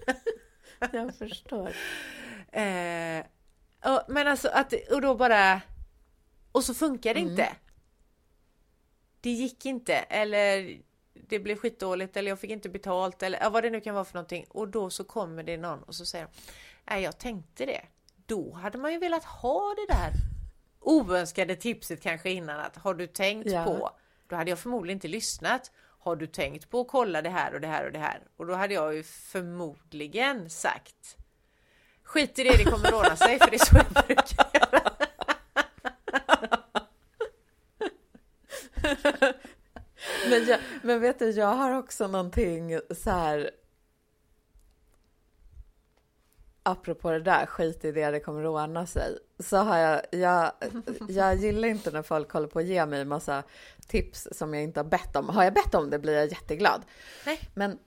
jag 0.91 1.15
förstår. 1.15 1.67
Eh, 2.51 3.25
och, 3.93 4.03
men 4.07 4.27
alltså 4.27 4.49
att, 4.53 4.73
och 4.91 5.01
då 5.01 5.15
bara... 5.15 5.61
Och 6.51 6.63
så 6.63 6.73
funkar 6.73 7.13
det 7.13 7.19
mm. 7.19 7.31
inte. 7.31 7.49
Det 9.21 9.29
gick 9.29 9.65
inte, 9.65 9.93
eller 9.93 10.81
det 11.13 11.39
blev 11.39 11.55
skitdåligt, 11.55 12.17
eller 12.17 12.31
jag 12.31 12.39
fick 12.39 12.51
inte 12.51 12.69
betalt, 12.69 13.23
eller 13.23 13.49
vad 13.49 13.63
det 13.63 13.69
nu 13.69 13.81
kan 13.81 13.93
vara 13.95 14.05
för 14.05 14.13
någonting. 14.13 14.45
Och 14.49 14.67
då 14.67 14.89
så 14.89 15.03
kommer 15.03 15.43
det 15.43 15.57
någon 15.57 15.83
och 15.83 15.95
så 15.95 16.05
säger 16.05 16.27
Nej, 16.89 17.03
jag 17.03 17.17
tänkte 17.17 17.65
det. 17.65 17.81
Då 18.25 18.53
hade 18.53 18.77
man 18.77 18.91
ju 18.91 18.99
velat 18.99 19.23
ha 19.23 19.75
det 19.75 19.93
där 19.93 20.11
oönskade 20.79 21.55
tipset 21.55 22.01
kanske 22.01 22.29
innan 22.29 22.59
att 22.59 22.75
har 22.75 22.93
du 22.93 23.07
tänkt 23.07 23.51
ja. 23.51 23.63
på? 23.63 23.89
Då 24.27 24.35
hade 24.35 24.49
jag 24.49 24.59
förmodligen 24.59 24.97
inte 24.97 25.07
lyssnat. 25.07 25.71
Har 25.99 26.15
du 26.15 26.27
tänkt 26.27 26.69
på 26.69 26.81
att 26.81 26.87
kolla 26.87 27.21
det 27.21 27.29
här 27.29 27.53
och 27.53 27.61
det 27.61 27.67
här 27.67 27.85
och 27.85 27.91
det 27.91 27.99
här? 27.99 28.21
Och 28.37 28.45
då 28.45 28.53
hade 28.53 28.73
jag 28.73 28.95
ju 28.95 29.03
förmodligen 29.03 30.49
sagt 30.49 31.17
Skit 32.07 32.39
i 32.39 32.43
det, 32.43 32.57
det 32.57 32.63
kommer 32.63 32.93
ordna 32.93 33.15
sig 33.15 33.39
för 33.39 33.51
det 33.51 33.55
är 33.55 33.65
så 33.65 33.75
jag 33.75 34.05
brukar 34.05 34.49
göra. 34.53 34.91
men, 40.29 40.45
jag, 40.47 40.59
men 40.83 41.01
vet 41.01 41.19
du, 41.19 41.29
jag 41.29 41.53
har 41.53 41.71
också 41.71 42.07
någonting 42.07 42.79
så 42.95 43.09
här 43.09 43.51
apropå 46.71 47.11
det 47.11 47.19
där, 47.19 47.45
skit 47.45 47.85
i 47.85 47.91
det, 47.91 48.11
det 48.11 48.19
kommer 48.19 48.43
att 48.43 48.69
ordna 48.69 48.85
sig. 48.85 49.17
Så 49.39 49.57
har 49.57 49.77
jag, 49.77 50.01
jag, 50.11 50.51
jag 51.09 51.35
gillar 51.35 51.67
inte 51.67 51.91
när 51.91 52.01
folk 52.01 52.31
håller 52.31 52.47
på 52.47 52.59
att 52.59 52.65
ge 52.65 52.85
mig 52.85 53.05
massa 53.05 53.43
tips 53.87 54.27
som 54.31 54.53
jag 54.53 54.63
inte 54.63 54.79
har 54.79 54.85
bett 54.85 55.15
om. 55.15 55.29
Har 55.29 55.43
jag 55.43 55.53
bett 55.53 55.75
om 55.75 55.89
det 55.89 55.99
blir 55.99 56.13
jag 56.13 56.27
jätteglad. 56.27 56.81
Nej. 57.25 57.39
Men 57.53 57.79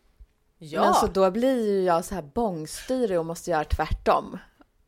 Ja. 0.62 0.84
Men 0.84 0.94
så 0.94 1.06
då 1.06 1.30
blir 1.30 1.66
ju 1.66 1.82
jag 1.82 2.04
så 2.04 2.14
här 2.14 2.22
bångstyrig 2.22 3.18
och 3.18 3.26
måste 3.26 3.50
göra 3.50 3.64
tvärtom. 3.64 4.38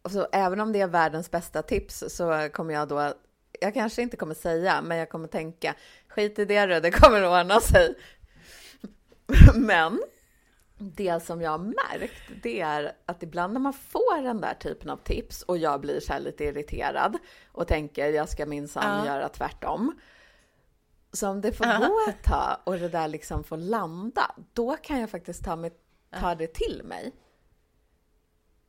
Och 0.02 0.11
så 0.11 0.28
även 0.33 0.61
om 0.61 0.72
det 0.72 0.81
är 0.81 0.87
världens 0.87 1.31
bästa 1.31 1.62
tips 1.62 2.05
så 2.09 2.48
kommer 2.52 2.74
jag 2.74 2.88
då, 2.88 3.12
jag 3.61 3.74
kanske 3.74 4.02
inte 4.02 4.16
kommer 4.16 4.35
säga, 4.35 4.83
men 4.83 4.98
jag 4.98 5.09
kommer 5.09 5.28
tänka, 5.28 5.74
skit 6.09 6.38
i 6.38 6.44
det 6.44 6.81
det 6.81 6.90
kommer 6.90 7.22
att 7.22 7.42
ordna 7.42 7.61
sig. 7.61 7.94
Men 9.55 10.02
det 10.90 11.23
som 11.23 11.40
jag 11.40 11.51
har 11.51 11.59
märkt, 11.59 12.23
det 12.42 12.61
är 12.61 12.92
att 13.07 13.23
ibland 13.23 13.53
när 13.53 13.61
man 13.61 13.73
får 13.73 14.23
den 14.23 14.40
där 14.40 14.55
typen 14.55 14.90
av 14.90 14.97
tips 14.97 15.42
och 15.42 15.59
jag 15.59 15.81
blir 15.81 16.01
så 16.01 16.18
lite 16.18 16.45
irriterad 16.45 17.18
och 17.53 17.68
tänker 17.68 18.09
jag 18.09 18.29
ska 18.29 18.47
minsann 18.47 19.07
ja. 19.07 19.14
göra 19.14 19.29
tvärtom. 19.29 20.01
Så 21.12 21.29
om 21.29 21.40
det 21.40 21.53
får 21.53 21.66
uh 21.66 21.79
gå 21.79 21.99
ett 22.09 22.25
tag 22.25 22.57
och 22.64 22.79
det 22.79 22.88
där 22.88 23.09
liksom 23.09 23.45
får 23.45 23.57
landa, 23.57 24.35
då 24.53 24.77
kan 24.77 25.01
jag 25.01 25.11
faktiskt 25.11 25.45
ta, 25.45 25.57
mig, 25.57 25.71
ta 26.21 26.35
det 26.35 26.55
till 26.55 26.83
mig. 26.85 27.12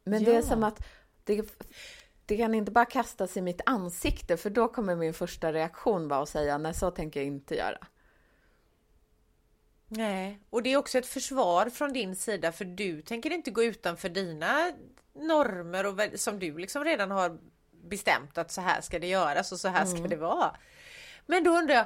Men 0.04 0.24
ja. 0.24 0.32
det 0.32 0.38
är 0.38 0.42
som 0.42 0.64
att 0.64 0.88
det, 1.24 1.46
det 2.26 2.38
kan 2.38 2.54
inte 2.54 2.72
bara 2.72 2.86
kastas 2.86 3.38
i 3.38 3.42
mitt 3.42 3.62
ansikte, 3.66 4.38
för 4.38 4.50
då 4.50 4.68
kommer 4.68 4.96
min 4.96 5.14
första 5.14 5.54
reaktion 5.54 6.08
vara 6.08 6.22
att 6.22 6.30
säga 6.30 6.58
nej, 6.58 6.74
så 6.74 6.92
tänker 6.92 7.20
jag 7.20 7.28
inte 7.28 7.56
göra. 7.56 7.88
Nej, 9.98 10.40
och 10.50 10.64
det 10.64 10.74
är 10.74 10.78
också 10.78 10.98
ett 10.98 11.06
försvar 11.06 11.70
från 11.70 11.94
din 11.94 12.16
sida 12.16 12.52
för 12.52 12.66
du 12.66 13.02
tänker 13.02 13.34
inte 13.34 13.52
gå 13.52 13.64
utanför 13.64 14.10
dina 14.10 14.72
normer 15.16 15.86
och 15.86 16.20
som 16.20 16.40
du 16.40 16.58
liksom 16.58 16.84
redan 16.84 17.12
har 17.12 17.38
bestämt 17.84 18.38
att 18.38 18.52
så 18.52 18.62
här 18.62 18.82
ska 18.82 19.00
det 19.00 19.08
göras 19.08 19.52
och 19.52 19.60
så 19.60 19.68
här 19.68 19.86
ska 19.86 19.98
mm. 19.98 20.10
det 20.10 20.16
vara. 20.16 20.56
Men 21.26 21.44
då 21.44 21.52
undrar 21.52 21.76
jag, 21.76 21.86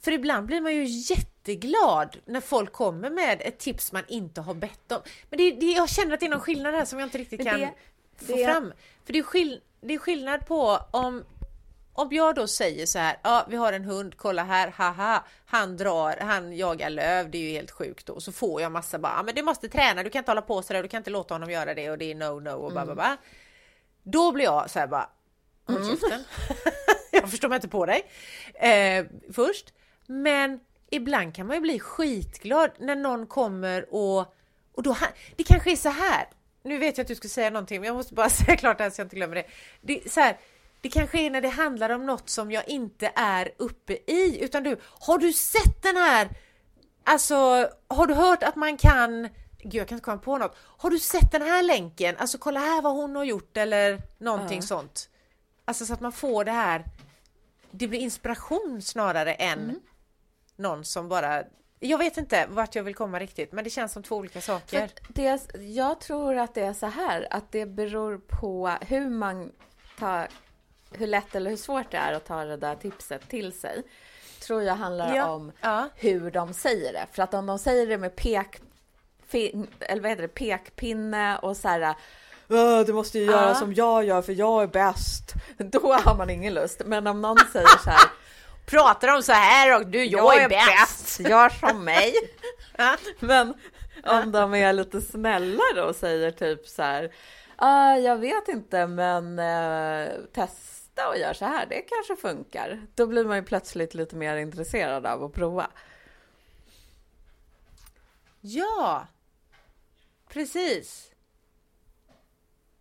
för 0.00 0.12
ibland 0.12 0.46
blir 0.46 0.60
man 0.60 0.74
ju 0.74 0.84
jätteglad 0.84 2.16
när 2.24 2.40
folk 2.40 2.72
kommer 2.72 3.10
med 3.10 3.42
ett 3.44 3.58
tips 3.58 3.92
man 3.92 4.04
inte 4.08 4.40
har 4.40 4.54
bett 4.54 4.92
om. 4.92 5.00
Men 5.30 5.38
det, 5.38 5.50
det, 5.50 5.66
jag 5.66 5.88
känner 5.88 6.14
att 6.14 6.20
det 6.20 6.26
är 6.26 6.30
någon 6.30 6.40
skillnad 6.40 6.74
här 6.74 6.84
som 6.84 6.98
jag 6.98 7.06
inte 7.06 7.18
riktigt 7.18 7.44
kan 7.44 7.60
det, 7.60 7.70
få 8.16 8.36
det... 8.36 8.44
fram. 8.44 8.72
För 9.04 9.12
det 9.12 9.18
är, 9.18 9.22
skill, 9.22 9.60
det 9.80 9.94
är 9.94 9.98
skillnad 9.98 10.46
på 10.46 10.78
om 10.90 11.24
om 11.92 12.08
jag 12.10 12.34
då 12.34 12.46
säger 12.46 12.86
så 12.86 12.98
här, 12.98 13.16
ja 13.22 13.46
vi 13.48 13.56
har 13.56 13.72
en 13.72 13.84
hund, 13.84 14.16
kolla 14.16 14.44
här, 14.44 14.68
haha, 14.76 15.24
han 15.46 15.76
drar, 15.76 16.16
han 16.20 16.56
jagar 16.56 16.90
löv, 16.90 17.30
det 17.30 17.38
är 17.38 17.42
ju 17.42 17.50
helt 17.50 17.70
sjukt 17.70 18.06
då. 18.06 18.20
Så 18.20 18.32
får 18.32 18.62
jag 18.62 18.72
massa 18.72 18.98
bara, 18.98 19.22
men 19.22 19.34
du 19.34 19.42
måste 19.42 19.68
träna, 19.68 20.02
du 20.02 20.10
kan 20.10 20.18
inte 20.18 20.30
hålla 20.30 20.42
på 20.42 20.62
sådär, 20.62 20.82
du 20.82 20.88
kan 20.88 20.98
inte 20.98 21.10
låta 21.10 21.34
honom 21.34 21.50
göra 21.50 21.74
det 21.74 21.90
och 21.90 21.98
det 21.98 22.10
är 22.10 22.14
no 22.14 22.40
no 22.40 22.50
och 22.50 22.72
bara, 22.72 22.82
mm. 22.82 22.96
bara. 22.96 23.16
Då 24.02 24.32
blir 24.32 24.44
jag 24.44 24.70
så 24.70 24.78
här 24.78 24.86
bara, 24.86 25.10
mm. 25.68 25.82
jag 27.12 27.30
förstår 27.30 27.48
mig 27.48 27.56
inte 27.56 27.68
på 27.68 27.86
dig 27.86 28.02
eh, 28.54 29.06
först. 29.32 29.72
Men 30.06 30.60
ibland 30.90 31.34
kan 31.34 31.46
man 31.46 31.56
ju 31.56 31.60
bli 31.60 31.78
skitglad 31.78 32.70
när 32.78 32.96
någon 32.96 33.26
kommer 33.26 33.94
och, 33.94 34.34
och 34.72 34.82
då, 34.82 34.96
det 35.36 35.44
kanske 35.44 35.72
är 35.72 35.76
så 35.76 35.88
här, 35.88 36.28
nu 36.64 36.78
vet 36.78 36.98
jag 36.98 37.04
att 37.04 37.08
du 37.08 37.14
ska 37.14 37.28
säga 37.28 37.50
någonting 37.50 37.80
men 37.80 37.86
jag 37.86 37.96
måste 37.96 38.14
bara 38.14 38.30
säga 38.30 38.56
klart 38.56 38.78
det 38.78 38.84
här 38.84 38.90
så 38.90 39.00
jag 39.00 39.06
inte 39.06 39.16
glömmer 39.16 39.34
det. 39.34 39.46
Det, 39.80 40.12
så 40.12 40.20
här, 40.20 40.38
det 40.82 40.88
kanske 40.88 41.20
är 41.20 41.30
när 41.30 41.40
det 41.40 41.48
handlar 41.48 41.90
om 41.90 42.06
något 42.06 42.28
som 42.28 42.52
jag 42.52 42.68
inte 42.68 43.12
är 43.14 43.52
uppe 43.56 43.92
i 43.92 44.38
utan 44.44 44.62
du, 44.62 44.76
har 44.84 45.18
du 45.18 45.32
sett 45.32 45.82
den 45.82 45.96
här, 45.96 46.28
alltså 47.04 47.68
har 47.88 48.06
du 48.06 48.14
hört 48.14 48.42
att 48.42 48.56
man 48.56 48.76
kan 48.76 49.28
Gud, 49.62 49.74
jag 49.74 49.88
kan 49.88 49.96
inte 49.96 50.04
komma 50.04 50.18
på 50.18 50.38
något. 50.38 50.56
Har 50.58 50.90
du 50.90 50.98
sett 50.98 51.32
den 51.32 51.42
här 51.42 51.62
länken? 51.62 52.16
Alltså 52.18 52.38
kolla 52.38 52.60
här 52.60 52.82
vad 52.82 52.92
hon 52.92 53.16
har 53.16 53.24
gjort 53.24 53.56
eller 53.56 54.02
någonting 54.18 54.58
uh. 54.58 54.64
sånt. 54.64 55.08
Alltså 55.64 55.86
så 55.86 55.92
att 55.92 56.00
man 56.00 56.12
får 56.12 56.44
det 56.44 56.52
här. 56.52 56.84
Det 57.70 57.88
blir 57.88 58.00
inspiration 58.00 58.82
snarare 58.82 59.34
än 59.34 59.58
mm. 59.58 59.80
någon 60.56 60.84
som 60.84 61.08
bara 61.08 61.44
jag 61.80 61.98
vet 61.98 62.16
inte 62.16 62.46
vart 62.50 62.74
jag 62.74 62.82
vill 62.82 62.94
komma 62.94 63.18
riktigt, 63.18 63.52
men 63.52 63.64
det 63.64 63.70
känns 63.70 63.92
som 63.92 64.02
två 64.02 64.16
olika 64.16 64.40
saker. 64.40 64.90
Det, 65.08 65.40
jag 65.60 66.00
tror 66.00 66.38
att 66.38 66.54
det 66.54 66.60
är 66.60 66.72
så 66.72 66.86
här, 66.86 67.28
att 67.30 67.52
det 67.52 67.66
beror 67.66 68.18
på 68.18 68.76
hur 68.80 69.10
man 69.10 69.52
tar, 69.98 70.28
hur 70.98 71.06
lätt 71.06 71.34
eller 71.34 71.50
hur 71.50 71.56
svårt 71.56 71.90
det 71.90 71.96
är 71.96 72.12
att 72.12 72.24
ta 72.24 72.44
det 72.44 72.56
där 72.56 72.74
tipset 72.74 73.28
till 73.28 73.52
sig. 73.52 73.82
Tror 74.40 74.62
jag 74.62 74.74
handlar 74.74 75.16
ja. 75.16 75.30
om 75.30 75.52
ja. 75.60 75.88
hur 75.96 76.30
de 76.30 76.54
säger 76.54 76.92
det. 76.92 77.06
För 77.12 77.22
att 77.22 77.34
om 77.34 77.46
de 77.46 77.58
säger 77.58 77.86
det 77.86 77.98
med 77.98 78.16
pek, 78.16 78.60
eller 79.80 80.02
vad 80.02 80.10
heter 80.10 80.22
det, 80.22 80.28
pekpinne 80.28 81.38
och 81.38 81.56
så 81.56 81.68
här 81.68 81.94
du 82.86 82.92
måste 82.92 83.18
ju 83.18 83.24
göra 83.24 83.54
som 83.54 83.74
jag 83.74 84.04
gör 84.04 84.22
för 84.22 84.32
jag 84.32 84.62
är 84.62 84.66
bäst. 84.66 85.34
Då 85.56 85.92
har 85.92 86.16
man 86.16 86.30
ingen 86.30 86.54
lust. 86.54 86.82
Men 86.84 87.06
om 87.06 87.22
någon 87.22 87.38
säger 87.52 87.82
så 87.84 87.90
här 87.90 88.10
pratar 88.66 89.08
de 89.08 89.22
så 89.22 89.32
här 89.32 89.76
och 89.76 89.86
du, 89.86 90.04
jag, 90.04 90.34
jag 90.34 90.42
är, 90.42 90.48
bäst. 90.48 91.20
Gör 91.20 91.48
som 91.48 91.84
mig. 91.84 92.14
Men 93.20 93.54
om 94.04 94.32
de 94.32 94.54
är 94.54 94.72
lite 94.72 95.00
snällare 95.00 95.82
och 95.82 95.96
säger 95.96 96.30
typ 96.30 96.68
så 96.68 96.82
här. 96.82 97.04
Uh, 97.62 98.04
jag 98.04 98.16
vet 98.16 98.48
inte, 98.48 98.86
men 98.86 99.38
uh, 99.38 100.08
testa 100.94 101.08
och 101.08 101.18
gör 101.18 101.34
så 101.34 101.44
här. 101.44 101.66
Det 101.66 101.82
kanske 101.82 102.16
funkar. 102.16 102.86
Då 102.94 103.06
blir 103.06 103.24
man 103.24 103.36
ju 103.36 103.42
plötsligt 103.42 103.94
lite 103.94 104.16
mer 104.16 104.36
intresserad 104.36 105.06
av 105.06 105.24
att 105.24 105.32
prova. 105.32 105.70
Ja, 108.40 109.06
precis. 110.28 111.08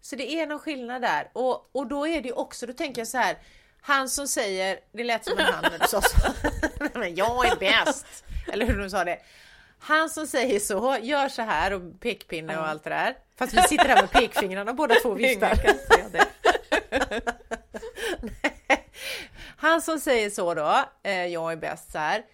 Så 0.01 0.15
det 0.15 0.31
är 0.31 0.47
någon 0.47 0.59
skillnad 0.59 1.01
där 1.01 1.29
och, 1.33 1.69
och 1.75 1.87
då 1.87 2.07
är 2.07 2.21
det 2.21 2.33
också, 2.33 2.65
då 2.65 2.73
tänker 2.73 3.01
jag 3.01 3.07
så 3.07 3.17
här 3.17 3.37
han 3.83 4.09
som 4.09 4.27
säger, 4.27 4.79
det 4.91 5.03
lät 5.03 5.25
som 5.25 5.37
en 5.37 5.45
han 5.45 5.63
när 5.71 5.79
du 5.79 5.87
sa 5.87 6.01
så, 6.01 6.17
men 6.99 7.15
jag 7.15 7.45
är 7.45 7.55
bäst, 7.55 8.23
eller 8.53 8.65
hur 8.65 8.77
du 8.77 8.89
sa 8.89 9.03
det. 9.03 9.19
Han 9.79 10.09
som 10.09 10.27
säger 10.27 10.59
så, 10.59 10.97
gör 11.01 11.29
så 11.29 11.41
här 11.41 11.73
och 11.73 11.99
pekpinne 11.99 12.57
och 12.57 12.67
allt 12.67 12.83
det 12.83 12.89
där. 12.89 13.17
Fast 13.35 13.53
vi 13.53 13.61
sitter 13.61 13.85
här 13.85 14.01
med 14.01 14.11
pekfingrarna 14.11 14.73
båda 14.73 14.95
två 14.95 15.13
viftar. 15.13 15.53
Han 19.57 19.81
som 19.81 19.99
säger 19.99 20.29
så 20.29 20.53
då, 20.53 20.79
eh, 21.03 21.25
jag 21.25 21.51
är 21.51 21.57
bäst 21.57 21.91
så 21.91 21.97
här. 21.97 22.25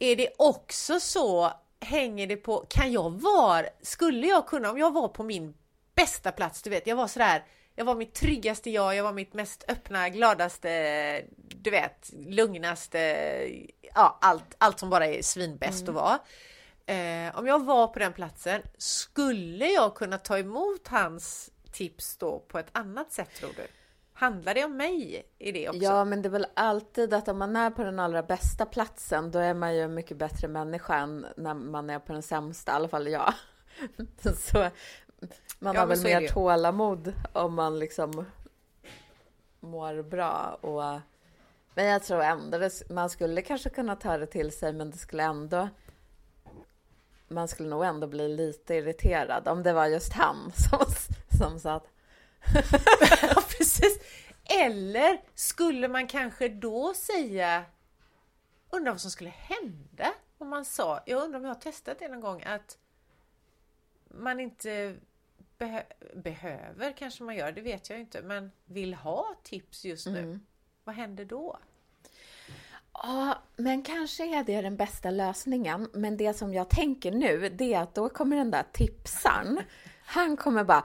Är 0.00 0.16
det 0.16 0.28
också 0.38 1.00
så, 1.00 1.52
hänger 1.80 2.26
det 2.26 2.36
på, 2.36 2.66
kan 2.68 2.92
jag 2.92 3.10
vara, 3.10 3.66
skulle 3.82 4.26
jag 4.26 4.46
kunna, 4.46 4.70
om 4.70 4.78
jag 4.78 4.92
var 4.92 5.08
på 5.08 5.22
min 5.22 5.54
bästa 5.94 6.32
plats, 6.32 6.62
du 6.62 6.70
vet, 6.70 6.86
jag 6.86 6.96
var 6.96 7.06
sådär 7.06 7.44
jag 7.74 7.84
var 7.84 7.94
mitt 7.94 8.14
tryggaste 8.14 8.70
jag, 8.70 8.96
jag 8.96 9.04
var 9.04 9.12
mitt 9.12 9.34
mest 9.34 9.64
öppna, 9.68 10.08
gladaste, 10.08 11.24
du 11.36 11.70
vet, 11.70 12.10
lugnaste, 12.12 12.98
ja 13.94 14.18
allt, 14.20 14.54
allt 14.58 14.78
som 14.78 14.90
bara 14.90 15.06
är 15.06 15.22
svinbäst 15.22 15.82
mm. 15.82 15.96
att 15.96 16.02
vara. 16.02 16.18
Eh, 16.86 17.38
om 17.38 17.46
jag 17.46 17.64
var 17.64 17.88
på 17.88 17.98
den 17.98 18.12
platsen, 18.12 18.62
skulle 18.78 19.66
jag 19.66 19.94
kunna 19.94 20.18
ta 20.18 20.38
emot 20.38 20.88
hans 20.88 21.50
tips 21.72 22.16
då 22.16 22.38
på 22.48 22.58
ett 22.58 22.70
annat 22.72 23.12
sätt 23.12 23.34
tror 23.34 23.50
du? 23.56 23.66
Handlar 24.22 24.54
det 24.54 24.64
om 24.64 24.76
mig 24.76 25.26
i 25.38 25.52
det 25.52 25.68
också? 25.68 25.82
Ja, 25.82 26.04
men 26.04 26.22
det 26.22 26.28
är 26.28 26.30
väl 26.30 26.46
alltid 26.54 27.14
att 27.14 27.28
om 27.28 27.38
man 27.38 27.56
är 27.56 27.70
på 27.70 27.84
den 27.84 27.98
allra 27.98 28.22
bästa 28.22 28.66
platsen, 28.66 29.30
då 29.30 29.38
är 29.38 29.54
man 29.54 29.74
ju 29.74 29.80
en 29.80 29.94
mycket 29.94 30.16
bättre 30.16 30.48
människa 30.48 30.96
än 30.96 31.26
när 31.36 31.54
man 31.54 31.90
är 31.90 31.98
på 31.98 32.12
den 32.12 32.22
sämsta, 32.22 32.72
i 32.72 32.74
alla 32.74 32.88
fall 32.88 33.08
jag. 33.08 33.34
Så 34.36 34.70
man 35.58 35.74
ja, 35.74 35.80
har 35.80 35.86
väl 35.86 36.02
mer 36.02 36.28
tålamod 36.28 37.12
om 37.32 37.54
man 37.54 37.78
liksom 37.78 38.24
mår 39.60 40.02
bra. 40.02 40.58
Och, 40.60 41.00
men 41.74 41.86
jag 41.86 42.02
tror 42.02 42.22
ändå 42.22 42.58
det, 42.58 42.90
man 42.90 43.10
skulle 43.10 43.42
kanske 43.42 43.70
kunna 43.70 43.96
ta 43.96 44.18
det 44.18 44.26
till 44.26 44.52
sig, 44.52 44.72
men 44.72 44.90
det 44.90 44.98
skulle 44.98 45.22
ändå 45.22 45.68
man 47.28 47.48
skulle 47.48 47.68
nog 47.68 47.84
ändå 47.84 48.06
bli 48.06 48.28
lite 48.28 48.74
irriterad 48.74 49.48
om 49.48 49.62
det 49.62 49.72
var 49.72 49.86
just 49.86 50.12
han 50.12 50.52
som, 50.70 50.86
som 51.38 51.60
satt. 51.60 51.88
ja, 53.22 53.42
precis. 53.58 53.98
Eller 54.60 55.20
skulle 55.34 55.88
man 55.88 56.06
kanske 56.06 56.48
då 56.48 56.94
säga, 56.94 57.64
undrar 58.70 58.92
vad 58.92 59.00
som 59.00 59.10
skulle 59.10 59.30
hända 59.30 60.14
om 60.38 60.48
man 60.48 60.64
sa, 60.64 61.00
jag 61.06 61.22
undrar 61.22 61.38
om 61.38 61.44
jag 61.44 61.54
har 61.54 61.60
testat 61.60 61.98
det 61.98 62.08
någon 62.08 62.20
gång, 62.20 62.42
att 62.42 62.78
man 64.08 64.40
inte 64.40 64.96
Beh 65.58 65.80
behöver 66.14 66.92
kanske 66.92 67.22
man 67.22 67.36
gör, 67.36 67.52
det 67.52 67.60
vet 67.60 67.90
jag 67.90 68.00
inte, 68.00 68.22
men 68.22 68.52
vill 68.64 68.94
ha 68.94 69.34
tips 69.42 69.84
just 69.84 70.06
nu. 70.06 70.18
Mm. 70.18 70.40
Vad 70.84 70.94
händer 70.94 71.24
då? 71.24 71.58
Ja, 72.92 73.42
men 73.56 73.82
kanske 73.82 74.38
är 74.38 74.44
det 74.44 74.62
den 74.62 74.76
bästa 74.76 75.10
lösningen. 75.10 75.90
Men 75.92 76.16
det 76.16 76.34
som 76.34 76.54
jag 76.54 76.70
tänker 76.70 77.12
nu, 77.12 77.48
det 77.48 77.74
är 77.74 77.80
att 77.80 77.94
då 77.94 78.08
kommer 78.08 78.36
den 78.36 78.50
där 78.50 78.64
tipsaren 78.72 79.60
han 80.12 80.36
kommer 80.36 80.64
bara 80.64 80.84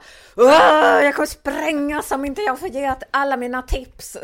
Jag 1.04 1.14
kommer 1.14 1.26
spränga 1.26 2.02
om 2.10 2.24
inte 2.24 2.42
jag 2.42 2.58
får 2.58 2.68
ge 2.68 2.94
alla 3.10 3.36
mina 3.36 3.62
tips. 3.62 4.16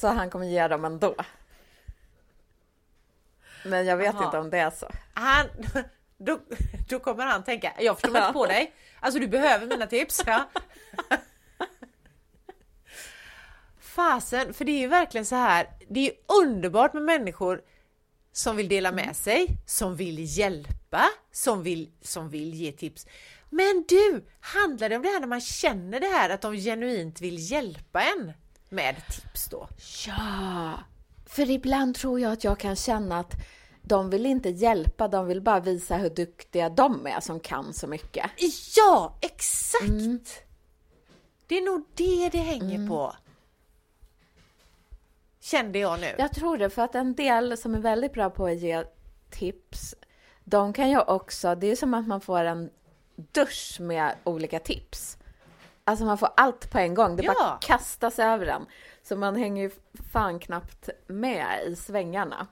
Så 0.00 0.08
han 0.08 0.30
kommer 0.30 0.46
ge 0.46 0.68
dem 0.68 0.84
ändå. 0.84 1.14
Men 3.64 3.86
jag 3.86 3.96
vet 3.96 4.14
Aha. 4.14 4.24
inte 4.24 4.38
om 4.38 4.50
det 4.50 4.58
är 4.58 4.70
så. 4.70 4.90
Han, 5.14 5.46
då, 6.18 6.38
då 6.88 6.98
kommer 6.98 7.26
han 7.26 7.44
tänka, 7.44 7.72
jag 7.78 7.96
förstår 7.96 8.12
mig 8.12 8.22
inte 8.22 8.32
på 8.32 8.46
dig. 8.46 8.72
Alltså 9.00 9.20
du 9.20 9.28
behöver 9.28 9.66
mina 9.66 9.86
tips. 9.86 10.22
Ja. 10.26 10.48
Fasen, 13.80 14.54
för 14.54 14.64
det 14.64 14.72
är 14.72 14.78
ju 14.78 14.86
verkligen 14.86 15.26
så 15.26 15.36
här. 15.36 15.68
Det 15.88 16.08
är 16.08 16.12
underbart 16.42 16.92
med 16.92 17.02
människor 17.02 17.60
som 18.32 18.56
vill 18.56 18.68
dela 18.68 18.92
med 18.92 19.16
sig, 19.16 19.46
som 19.66 19.96
vill 19.96 20.38
hjälpa, 20.38 21.04
som 21.32 21.62
vill, 21.62 21.90
som 22.02 22.28
vill 22.28 22.54
ge 22.54 22.72
tips. 22.72 23.06
Men 23.50 23.84
du, 23.88 24.24
handlar 24.40 24.88
det 24.88 24.96
om 24.96 25.02
det 25.02 25.08
här 25.08 25.20
när 25.20 25.26
man 25.26 25.40
känner 25.40 26.00
det 26.00 26.06
här 26.06 26.30
att 26.30 26.40
de 26.40 26.56
genuint 26.56 27.20
vill 27.20 27.52
hjälpa 27.52 28.02
en 28.02 28.32
med 28.68 28.96
tips 29.10 29.48
då? 29.48 29.68
Ja, 30.06 30.72
för 31.26 31.50
ibland 31.50 31.94
tror 31.94 32.20
jag 32.20 32.32
att 32.32 32.44
jag 32.44 32.58
kan 32.58 32.76
känna 32.76 33.18
att 33.18 33.32
de 33.82 34.10
vill 34.10 34.26
inte 34.26 34.48
hjälpa, 34.48 35.08
de 35.08 35.26
vill 35.26 35.40
bara 35.40 35.60
visa 35.60 35.96
hur 35.96 36.10
duktiga 36.10 36.68
de 36.68 37.06
är 37.06 37.20
som 37.20 37.40
kan 37.40 37.72
så 37.72 37.86
mycket. 37.86 38.30
Ja, 38.76 39.18
exakt! 39.20 39.84
Mm. 39.88 40.20
Det 41.46 41.58
är 41.58 41.62
nog 41.62 41.84
det 41.94 42.28
det 42.28 42.38
hänger 42.38 42.74
mm. 42.74 42.88
på. 42.88 43.14
Kände 45.40 45.78
jag 45.78 46.00
nu. 46.00 46.14
Jag 46.18 46.32
tror 46.32 46.58
det, 46.58 46.70
för 46.70 46.82
att 46.82 46.94
en 46.94 47.14
del 47.14 47.56
som 47.56 47.74
är 47.74 47.78
väldigt 47.78 48.12
bra 48.12 48.30
på 48.30 48.46
att 48.46 48.58
ge 48.58 48.84
tips, 49.30 49.94
de 50.44 50.72
kan 50.72 50.90
ju 50.90 51.00
också, 51.00 51.54
det 51.54 51.66
är 51.66 51.76
som 51.76 51.94
att 51.94 52.06
man 52.06 52.20
får 52.20 52.44
en 52.44 52.70
dusch 53.32 53.80
med 53.80 54.14
olika 54.24 54.58
tips. 54.58 55.18
Alltså 55.84 56.04
man 56.04 56.18
får 56.18 56.28
allt 56.36 56.70
på 56.70 56.78
en 56.78 56.94
gång, 56.94 57.16
det 57.16 57.22
ja. 57.22 57.34
bara 57.38 57.58
kastas 57.60 58.18
över 58.18 58.46
en. 58.46 58.66
Så 59.02 59.16
man 59.16 59.36
hänger 59.36 59.62
ju 59.62 59.70
fan 60.12 60.38
knappt 60.38 60.88
med 61.06 61.46
i 61.66 61.76
svängarna. 61.76 62.46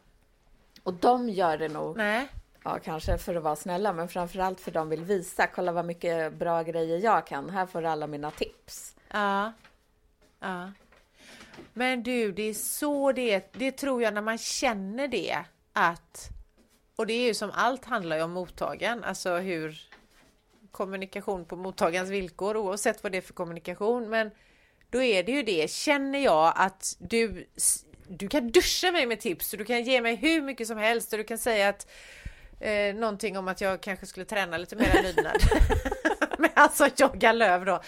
Och 0.82 0.94
de 0.94 1.28
gör 1.28 1.58
det 1.58 1.68
nog. 1.68 1.96
Nej. 1.96 2.28
Ja, 2.64 2.78
kanske 2.84 3.18
för 3.18 3.34
att 3.34 3.42
vara 3.42 3.56
snälla, 3.56 3.92
men 3.92 4.08
framförallt 4.08 4.60
för 4.60 4.70
de 4.70 4.88
vill 4.88 5.04
visa. 5.04 5.46
Kolla 5.46 5.72
vad 5.72 5.84
mycket 5.84 6.34
bra 6.34 6.62
grejer 6.62 6.98
jag 6.98 7.26
kan. 7.26 7.50
Här 7.50 7.66
får 7.66 7.82
du 7.82 7.88
alla 7.88 8.06
mina 8.06 8.30
tips. 8.30 8.96
Ja. 9.10 9.52
Ja. 10.40 10.72
Men 11.72 12.02
du, 12.02 12.32
det 12.32 12.42
är 12.42 12.54
så 12.54 13.12
det 13.12 13.52
Det 13.52 13.72
tror 13.72 14.02
jag 14.02 14.14
när 14.14 14.22
man 14.22 14.38
känner 14.38 15.08
det 15.08 15.44
att 15.72 16.30
och 16.96 17.06
det 17.06 17.12
är 17.12 17.26
ju 17.26 17.34
som 17.34 17.50
allt 17.54 17.84
handlar 17.84 18.16
ju 18.16 18.22
om 18.22 18.30
mottagaren, 18.30 19.04
alltså 19.04 19.36
hur 19.36 19.87
kommunikation 20.70 21.44
på 21.44 21.56
mottagarens 21.56 22.10
villkor 22.10 22.56
oavsett 22.56 23.02
vad 23.02 23.12
det 23.12 23.18
är 23.18 23.22
för 23.22 23.34
kommunikation. 23.34 24.10
Men 24.10 24.30
då 24.90 25.02
är 25.02 25.22
det 25.22 25.32
ju 25.32 25.42
det. 25.42 25.70
Känner 25.70 26.18
jag 26.18 26.52
att 26.56 26.96
du, 26.98 27.46
du 28.08 28.28
kan 28.28 28.50
duscha 28.50 28.92
mig 28.92 29.06
med 29.06 29.20
tips 29.20 29.52
och 29.52 29.58
du 29.58 29.64
kan 29.64 29.82
ge 29.82 30.00
mig 30.00 30.16
hur 30.16 30.42
mycket 30.42 30.66
som 30.66 30.78
helst 30.78 31.12
och 31.12 31.18
du 31.18 31.24
kan 31.24 31.38
säga 31.38 31.68
att 31.68 31.86
eh, 32.60 32.94
någonting 32.94 33.38
om 33.38 33.48
att 33.48 33.60
jag 33.60 33.80
kanske 33.80 34.06
skulle 34.06 34.26
träna 34.26 34.58
lite 34.58 34.76
mer 34.76 35.02
lydnad. 35.02 35.36
Men 36.38 36.50
alltså 36.54 36.88
jogga 36.96 37.32
löv 37.32 37.64
då. 37.64 37.82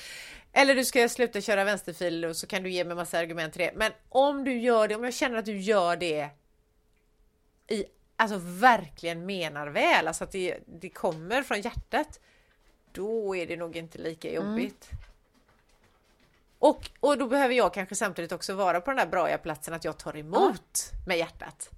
Eller 0.52 0.74
du 0.74 0.84
ska 0.84 1.08
sluta 1.08 1.40
köra 1.40 1.64
vänsterfil 1.64 2.24
och 2.24 2.36
så 2.36 2.46
kan 2.46 2.62
du 2.62 2.70
ge 2.70 2.84
mig 2.84 2.96
massa 2.96 3.18
argument 3.18 3.52
till 3.52 3.62
det. 3.62 3.72
Men 3.74 3.92
om 4.08 4.44
du 4.44 4.58
gör 4.58 4.88
det, 4.88 4.94
om 4.94 5.04
jag 5.04 5.14
känner 5.14 5.38
att 5.38 5.44
du 5.44 5.58
gör 5.58 5.96
det 5.96 6.28
i, 7.68 7.84
alltså 8.16 8.36
verkligen 8.42 9.26
menar 9.26 9.68
väl, 9.68 10.08
alltså 10.08 10.24
att 10.24 10.32
det, 10.32 10.58
det 10.66 10.90
kommer 10.90 11.42
från 11.42 11.60
hjärtat. 11.60 12.20
Då 12.92 13.36
är 13.36 13.46
det 13.46 13.56
nog 13.56 13.76
inte 13.76 13.98
lika 13.98 14.30
mm. 14.30 14.42
jobbigt. 14.42 14.88
Mm. 14.92 15.04
Och, 16.58 16.90
och 17.00 17.18
då 17.18 17.26
behöver 17.26 17.54
jag 17.54 17.74
kanske 17.74 17.94
samtidigt 17.94 18.32
också 18.32 18.54
vara 18.54 18.80
på 18.80 18.90
den 18.90 18.96
där 18.96 19.06
bra 19.06 19.38
platsen 19.38 19.74
att 19.74 19.84
jag 19.84 19.98
tar 19.98 20.16
emot 20.16 20.90
ja. 20.92 20.98
med 21.06 21.18
hjärtat. 21.18 21.70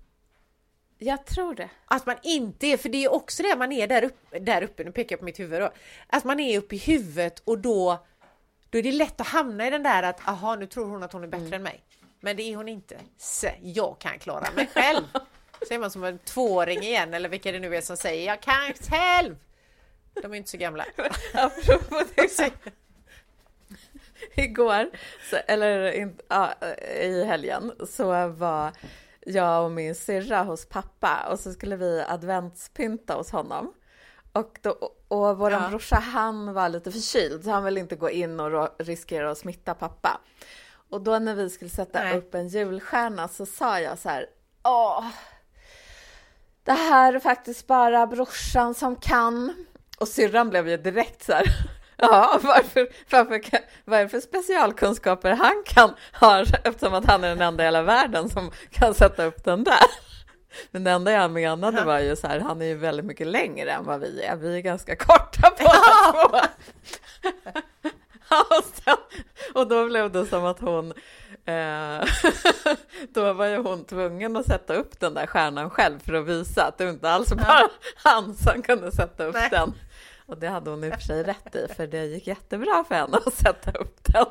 Jag 0.98 1.26
tror 1.26 1.54
det. 1.54 1.70
Att 1.84 2.06
man 2.06 2.16
inte 2.22 2.66
är, 2.66 2.76
för 2.76 2.88
det 2.88 3.04
är 3.04 3.12
också 3.12 3.42
det 3.42 3.56
man 3.56 3.72
är 3.72 3.86
där 3.86 4.04
uppe, 4.04 4.38
där 4.38 4.62
uppe 4.62 4.84
nu 4.84 4.92
pekar 4.92 5.12
jag 5.12 5.20
på 5.20 5.24
mitt 5.24 5.40
huvud 5.40 5.60
då. 5.60 5.70
Att 6.06 6.24
man 6.24 6.40
är 6.40 6.58
uppe 6.58 6.74
i 6.74 6.78
huvudet 6.78 7.42
och 7.44 7.58
då, 7.58 8.06
då 8.70 8.78
är 8.78 8.82
det 8.82 8.92
lätt 8.92 9.20
att 9.20 9.26
hamna 9.26 9.66
i 9.66 9.70
den 9.70 9.82
där 9.82 10.02
att 10.02 10.28
aha 10.28 10.56
nu 10.56 10.66
tror 10.66 10.86
hon 10.86 11.02
att 11.02 11.12
hon 11.12 11.22
är 11.22 11.28
bättre 11.28 11.46
mm. 11.46 11.54
än 11.54 11.62
mig. 11.62 11.82
Men 12.20 12.36
det 12.36 12.42
är 12.42 12.56
hon 12.56 12.68
inte. 12.68 12.96
Så 13.18 13.48
jag 13.62 13.96
kan 13.98 14.18
klara 14.18 14.50
mig 14.56 14.70
själv. 14.74 15.04
Är 15.70 15.78
man 15.78 15.90
som 15.90 16.04
en 16.04 16.18
tvååring 16.18 16.82
igen 16.82 17.14
eller 17.14 17.28
vilka 17.28 17.52
det 17.52 17.58
nu 17.58 17.76
är 17.76 17.80
som 17.80 17.96
säger 17.96 18.26
jag 18.26 18.40
kan 18.40 18.72
själv. 18.90 19.36
De 20.14 20.32
är 20.32 20.36
inte 20.36 20.50
så 20.50 20.56
gamla. 20.56 20.84
Apropå 21.34 22.02
det. 22.16 22.52
Igår, 24.34 24.90
så, 25.30 25.36
eller 25.36 25.92
in, 25.92 26.18
ja, 26.28 26.54
i 27.00 27.24
helgen, 27.24 27.72
så 27.88 28.28
var 28.28 28.72
jag 29.20 29.64
och 29.64 29.70
min 29.70 29.94
syrra 29.94 30.42
hos 30.42 30.66
pappa 30.66 31.28
och 31.30 31.40
så 31.40 31.52
skulle 31.52 31.76
vi 31.76 32.04
adventspynta 32.08 33.14
hos 33.14 33.30
honom. 33.30 33.74
Och, 34.32 34.58
då, 34.62 34.70
och 35.08 35.38
vår 35.38 35.52
ja. 35.52 35.68
brorsa 35.68 35.96
han 35.96 36.52
var 36.52 36.68
lite 36.68 36.92
förkyld 36.92 37.44
så 37.44 37.50
han 37.50 37.64
ville 37.64 37.80
inte 37.80 37.96
gå 37.96 38.10
in 38.10 38.40
och 38.40 38.68
riskera 38.78 39.30
att 39.30 39.38
smitta 39.38 39.74
pappa. 39.74 40.20
Och 40.90 41.00
då 41.00 41.18
när 41.18 41.34
vi 41.34 41.50
skulle 41.50 41.70
sätta 41.70 42.02
Nej. 42.02 42.18
upp 42.18 42.34
en 42.34 42.48
julstjärna 42.48 43.28
så 43.28 43.46
sa 43.46 43.80
jag 43.80 43.98
så 43.98 44.08
här, 44.08 44.26
åh, 44.64 45.04
det 46.64 46.72
här 46.72 47.12
är 47.12 47.18
faktiskt 47.18 47.66
bara 47.66 48.06
brorsan 48.06 48.74
som 48.74 48.96
kan. 48.96 49.66
Och 50.02 50.08
syrran 50.08 50.50
blev 50.50 50.68
ju 50.68 50.76
direkt 50.76 51.22
så 51.22 51.32
här, 51.32 51.46
Ja, 51.96 52.38
varför, 52.42 52.88
varför, 53.10 53.40
vad 53.84 53.98
är 53.98 54.02
det 54.02 54.08
för 54.08 54.20
specialkunskaper 54.20 55.30
han 55.30 55.62
kan 55.66 55.94
ha 56.20 56.40
eftersom 56.64 56.94
att 56.94 57.04
han 57.04 57.24
är 57.24 57.28
den 57.28 57.40
enda 57.40 57.62
i 57.62 57.66
hela 57.66 57.82
världen 57.82 58.28
som 58.28 58.50
kan 58.70 58.94
sätta 58.94 59.24
upp 59.24 59.44
den 59.44 59.64
där? 59.64 59.84
Men 60.70 60.84
det 60.84 60.90
enda 60.90 61.12
jag 61.12 61.30
menade 61.30 61.84
var 61.84 61.98
ju 61.98 62.16
så 62.16 62.26
här, 62.26 62.40
han 62.40 62.62
är 62.62 62.66
ju 62.66 62.74
väldigt 62.74 63.06
mycket 63.06 63.26
längre 63.26 63.72
än 63.72 63.84
vad 63.84 64.00
vi 64.00 64.22
är. 64.22 64.36
Vi 64.36 64.56
är 64.56 64.60
ganska 64.60 64.96
korta 64.96 65.50
på 65.50 65.64
två. 65.64 66.38
och, 68.28 68.64
sen, 68.84 68.96
och 69.54 69.68
då 69.68 69.86
blev 69.86 70.12
det 70.12 70.26
som 70.26 70.44
att 70.44 70.60
hon, 70.60 70.92
eh, 71.44 72.04
då 73.14 73.32
var 73.32 73.46
ju 73.46 73.56
hon 73.56 73.84
tvungen 73.84 74.36
att 74.36 74.46
sätta 74.46 74.74
upp 74.74 75.00
den 75.00 75.14
där 75.14 75.26
stjärnan 75.26 75.70
själv 75.70 75.98
för 75.98 76.14
att 76.14 76.26
visa 76.26 76.64
att 76.64 76.78
det 76.78 76.88
inte 76.88 77.10
alls 77.10 77.28
bara 77.28 77.68
han 77.96 78.34
som 78.34 78.62
kunde 78.62 78.92
sätta 78.92 79.24
upp 79.24 79.34
Nej. 79.34 79.48
den. 79.50 79.74
Och 80.26 80.38
det 80.38 80.48
hade 80.48 80.70
hon 80.70 80.84
i 80.84 80.90
och 80.90 80.94
för 80.94 81.00
sig 81.00 81.22
rätt 81.22 81.54
i, 81.54 81.68
för 81.68 81.86
det 81.86 82.04
gick 82.04 82.26
jättebra 82.26 82.84
för 82.88 82.94
henne 82.94 83.18
att 83.26 83.34
sätta 83.34 83.70
upp 83.70 84.04
den. 84.04 84.26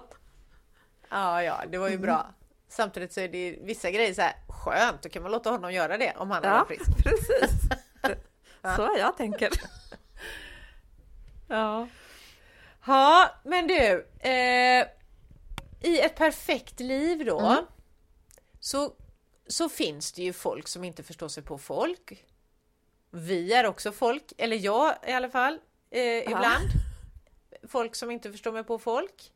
Ja, 1.10 1.44
ja, 1.44 1.64
det 1.70 1.78
var 1.78 1.90
ju 1.90 1.98
bra. 1.98 2.34
Samtidigt 2.70 3.14
så 3.14 3.20
är 3.20 3.28
det 3.28 3.60
vissa 3.62 3.92
grejer 3.92 4.14
så 4.14 4.22
här 4.22 4.36
skönt, 4.48 5.02
då 5.02 5.10
kan 5.10 5.24
man 5.24 5.32
låta 5.32 5.50
honom 5.50 5.74
göra 5.74 5.98
det 5.98 6.14
om 6.18 6.32
han 6.32 6.42
ja, 6.44 6.62
är 6.62 6.66
frisk. 6.66 7.04
precis. 7.04 7.62
Så 8.76 8.96
jag 8.98 9.18
tänker. 9.18 9.50
Ja. 11.48 11.88
Ja, 12.86 13.30
men 13.44 13.68
du. 13.68 14.08
Eh, 14.20 14.88
I 15.82 16.00
ett 16.00 16.16
perfekt 16.16 16.80
liv 16.80 17.26
då 17.26 17.40
mm. 17.40 17.66
så, 18.60 18.94
så 19.48 19.70
finns 19.70 20.12
det 20.12 20.24
ju 20.24 20.34
folk 20.34 20.68
som 20.68 20.84
inte 20.84 21.04
förstår 21.04 21.28
sig 21.28 21.44
på 21.44 21.58
folk. 21.58 22.26
Vi 23.12 23.54
är 23.54 23.66
också 23.66 23.92
folk, 23.92 24.34
eller 24.38 24.58
jag 24.58 24.96
i 25.08 25.12
alla 25.12 25.30
fall 25.30 25.60
eh, 25.92 26.32
ibland. 26.32 26.70
Folk 27.68 27.96
som 27.96 28.12
inte 28.12 28.32
förstår 28.32 28.52
mig 28.52 28.64
på 28.64 28.80
folk. 28.80 29.34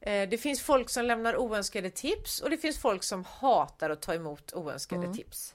Eh, 0.00 0.28
det 0.28 0.38
finns 0.38 0.62
folk 0.62 0.90
som 0.90 1.04
lämnar 1.04 1.36
oönskade 1.36 1.90
tips 1.90 2.40
och 2.40 2.50
det 2.50 2.56
finns 2.56 2.78
folk 2.78 3.02
som 3.02 3.24
hatar 3.24 3.90
att 3.90 4.02
ta 4.02 4.14
emot 4.14 4.52
oönskade 4.52 5.04
mm. 5.04 5.16
tips. 5.16 5.54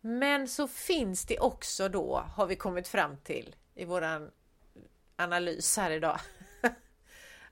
Men 0.00 0.48
så 0.48 0.68
finns 0.68 1.24
det 1.26 1.38
också 1.38 1.88
då, 1.88 2.24
har 2.34 2.46
vi 2.46 2.56
kommit 2.56 2.88
fram 2.88 3.16
till 3.16 3.56
i 3.74 3.84
våran 3.84 4.30
analys 5.16 5.76
här 5.76 5.90
idag, 5.90 6.20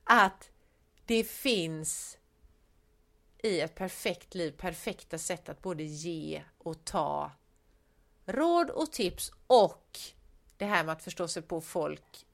att 0.04 0.50
det 1.06 1.24
finns 1.24 2.18
i 3.42 3.60
ett 3.60 3.74
perfekt 3.74 4.34
liv 4.34 4.50
perfekta 4.50 5.18
sätt 5.18 5.48
att 5.48 5.62
både 5.62 5.82
ge 5.82 6.42
och 6.58 6.84
ta 6.84 7.30
råd 8.26 8.70
och 8.70 8.92
tips 8.92 9.32
och 9.46 9.98
det 10.61 10.66
här 10.66 10.85
med 10.85 10.92
att 10.92 11.03
förstå 11.03 11.29
sig 11.29 11.42
på 11.42 11.61
folk, 11.61 12.27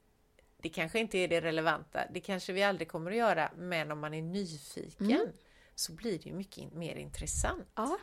det 0.62 0.68
kanske 0.68 0.98
inte 0.98 1.18
är 1.18 1.28
det 1.28 1.40
relevanta. 1.40 2.00
Det 2.10 2.20
kanske 2.20 2.52
vi 2.52 2.62
aldrig 2.62 2.88
kommer 2.88 3.10
att 3.10 3.16
göra, 3.16 3.50
men 3.56 3.92
om 3.92 4.00
man 4.00 4.14
är 4.14 4.22
nyfiken 4.22 5.10
mm. 5.10 5.32
så 5.74 5.92
blir 5.92 6.18
det 6.18 6.32
mycket 6.32 6.72
mer 6.72 6.96
intressant. 6.96 7.68
Ja. 7.74 7.98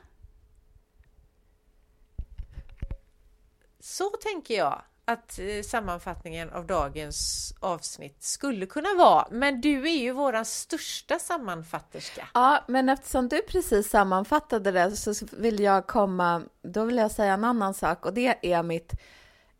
Så 3.79 4.09
tänker 4.09 4.57
jag 4.57 4.81
att 5.05 5.39
eh, 5.39 5.61
sammanfattningen 5.63 6.49
av 6.49 6.67
dagens 6.67 7.53
avsnitt 7.59 8.23
skulle 8.23 8.65
kunna 8.65 8.89
vara. 8.97 9.27
Men 9.31 9.61
du 9.61 9.89
är 9.89 9.97
ju 9.97 10.11
våran 10.11 10.45
största 10.45 11.19
sammanfatterska. 11.19 12.27
Ja, 12.33 12.63
men 12.67 12.89
eftersom 12.89 13.29
du 13.29 13.41
precis 13.41 13.89
sammanfattade 13.89 14.71
det 14.71 14.91
så 14.91 15.13
vill 15.31 15.59
jag 15.59 15.87
komma, 15.87 16.41
då 16.61 16.85
vill 16.85 16.97
jag 16.97 17.11
säga 17.11 17.33
en 17.33 17.43
annan 17.43 17.73
sak 17.73 18.05
och 18.05 18.13
det 18.13 18.51
är 18.51 18.63
mitt 18.63 18.93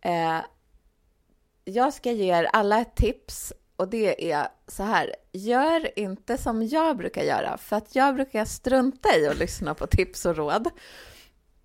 eh, 0.01 0.39
jag 1.65 1.93
ska 1.93 2.11
ge 2.11 2.33
er 2.33 2.49
alla 2.53 2.79
ett 2.79 2.95
tips 2.95 3.53
och 3.75 3.87
det 3.87 4.31
är 4.31 4.47
så 4.67 4.83
här. 4.83 5.15
Gör 5.31 5.99
inte 5.99 6.37
som 6.37 6.63
jag 6.63 6.97
brukar 6.97 7.23
göra, 7.23 7.57
för 7.57 7.75
att 7.75 7.95
jag 7.95 8.15
brukar 8.15 8.45
strunta 8.45 9.17
i 9.17 9.27
att 9.27 9.37
lyssna 9.37 9.73
på 9.73 9.87
tips 9.87 10.25
och 10.25 10.35
råd. 10.35 10.69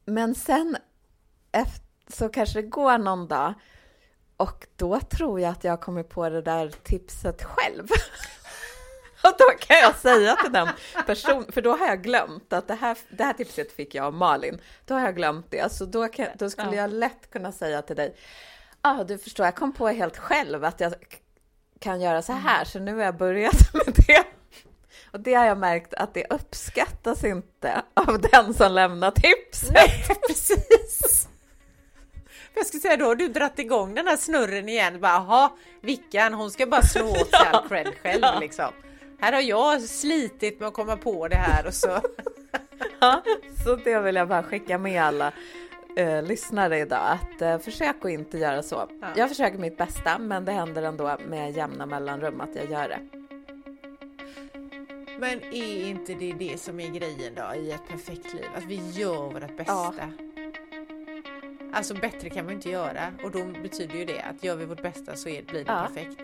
Men 0.05 0.35
sen 0.35 0.77
så 2.09 2.29
kanske 2.29 2.63
det 2.63 2.69
går 2.69 2.99
någon 2.99 3.29
dag 3.29 3.55
och 4.37 4.67
då 4.77 5.01
tror 5.01 5.41
jag 5.41 5.51
att 5.51 5.65
jag 5.65 5.81
kommer 5.81 6.03
på 6.03 6.29
det 6.29 6.43
där 6.43 6.69
tipset 6.83 7.43
själv. 7.43 7.89
Och 9.25 9.35
då 9.39 9.45
kan 9.59 9.77
jag 9.77 9.97
säga 9.97 10.37
till 10.37 10.53
den 10.53 10.69
personen, 11.07 11.53
för 11.53 11.63
då 11.63 11.77
har 11.77 11.87
jag 11.87 12.03
glömt 12.03 12.53
att 12.53 12.69
det 12.69 12.75
här, 12.75 12.99
det 13.11 13.25
här 13.25 13.33
tipset 13.33 13.73
fick 13.73 13.95
jag 13.95 14.07
av 14.07 14.15
Malin. 14.15 14.61
Då 14.85 14.95
har 14.95 15.01
jag 15.01 15.17
glömt 15.17 15.51
det, 15.51 15.73
så 15.73 15.85
då, 15.85 16.09
kan, 16.09 16.27
då 16.35 16.51
skulle 16.51 16.77
jag 16.77 16.93
lätt 16.93 17.31
kunna 17.31 17.53
säga 17.53 17.83
till 17.83 17.97
dig, 17.97 18.17
ah, 18.83 19.05
du 19.05 19.19
förstår, 19.19 19.47
jag 19.47 19.55
kom 19.55 19.73
på 19.73 19.88
helt 19.88 20.17
själv 20.17 20.64
att 20.64 20.81
jag 20.81 20.95
kan 21.79 22.01
göra 22.01 22.23
så 22.23 22.33
här, 22.33 22.64
så 22.64 22.79
nu 22.79 22.95
har 22.95 23.03
jag 23.03 23.17
börjat 23.17 23.75
med 23.75 23.95
det. 24.07 24.25
Och 25.12 25.21
det 25.21 25.35
har 25.35 25.45
jag 25.45 25.59
märkt 25.59 25.95
att 25.95 26.14
det 26.14 26.27
uppskattas 26.31 27.25
inte 27.25 27.83
av 27.95 28.21
den 28.21 28.55
som 28.55 28.73
lämnar 28.73 29.11
tipset. 29.11 29.75
Nej, 29.75 30.05
precis. 30.29 31.29
Jag 32.55 32.67
skulle 32.67 32.81
säga 32.81 32.97
då 32.97 33.05
har 33.05 33.14
du 33.14 33.29
dratt 33.29 33.59
igång 33.59 33.95
den 33.95 34.07
här 34.07 34.17
snurren 34.17 34.69
igen. 34.69 35.01
Bara, 35.01 35.12
aha, 35.12 35.57
Vickan, 35.81 36.35
hon 36.35 36.51
ska 36.51 36.67
bara 36.67 36.83
slå 36.83 37.11
åt 37.11 37.31
sig 37.31 37.47
all 37.53 37.69
cred 37.69 37.95
själv 38.03 38.23
ja. 38.23 38.38
liksom. 38.41 38.73
Här 39.21 39.33
har 39.33 39.41
jag 39.41 39.83
slitit 39.83 40.61
med 40.61 40.69
att 40.69 40.75
komma 40.75 40.97
på 40.97 41.29
det 41.29 41.37
här 41.37 41.67
och 41.67 41.75
så. 41.75 42.01
ja, 43.01 43.23
så 43.64 43.77
det 43.77 44.01
vill 44.01 44.17
jag 44.17 44.29
bara 44.29 44.43
skicka 44.43 44.79
med 44.79 45.03
alla 45.03 45.33
eh, 45.99 46.23
lyssnare 46.23 46.79
idag 46.79 47.01
att 47.11 47.43
eh, 47.43 47.59
försök 47.59 47.97
att 48.05 48.11
inte 48.11 48.39
göra 48.39 48.63
så. 48.63 48.89
Ja. 49.01 49.09
Jag 49.17 49.29
försöker 49.29 49.59
mitt 49.59 49.77
bästa, 49.77 50.19
men 50.19 50.45
det 50.45 50.53
händer 50.53 50.83
ändå 50.83 51.17
med 51.29 51.57
jämna 51.57 51.87
mellanrum 51.87 52.41
att 52.41 52.55
jag 52.55 52.71
gör 52.71 52.89
det. 52.89 53.01
Men 55.21 55.43
är 55.43 55.89
inte 55.89 56.15
det 56.15 56.33
det 56.33 56.61
som 56.61 56.81
är 56.81 56.89
grejen 56.89 57.35
då 57.35 57.55
i 57.61 57.71
ett 57.73 57.89
perfekt 57.89 58.35
liv? 58.35 58.45
Att 58.57 58.65
vi 58.65 58.81
gör 59.01 59.33
vårt 59.33 59.57
bästa? 59.57 59.73
Ja. 59.73 59.93
Alltså 61.73 61.95
bättre 61.95 62.31
kan 62.31 62.45
man 62.45 62.55
inte 62.55 62.71
göra 62.71 63.13
och 63.25 63.31
då 63.31 63.45
betyder 63.63 63.95
ju 63.95 64.05
det 64.05 64.21
att 64.23 64.45
gör 64.45 64.57
vi 64.57 64.65
vårt 64.65 64.83
bästa 64.83 65.17
så 65.17 65.29
är, 65.29 65.43
blir 65.43 65.65
det 65.65 65.73
Ja. 65.73 65.89
perfekt. 65.89 66.21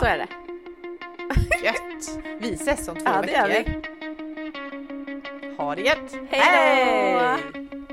Så 0.00 0.04
är 0.06 0.18
det. 0.18 0.28
Gött! 1.64 2.24
Vi 2.40 2.54
ses 2.54 2.88
om 2.88 2.96
två 2.96 3.04
Ja, 3.32 3.46
veckor. 3.46 3.72
Ha 5.56 5.74
det 5.74 5.82
gött! 5.82 6.12
Hej 6.30 7.12
då! 7.52 7.87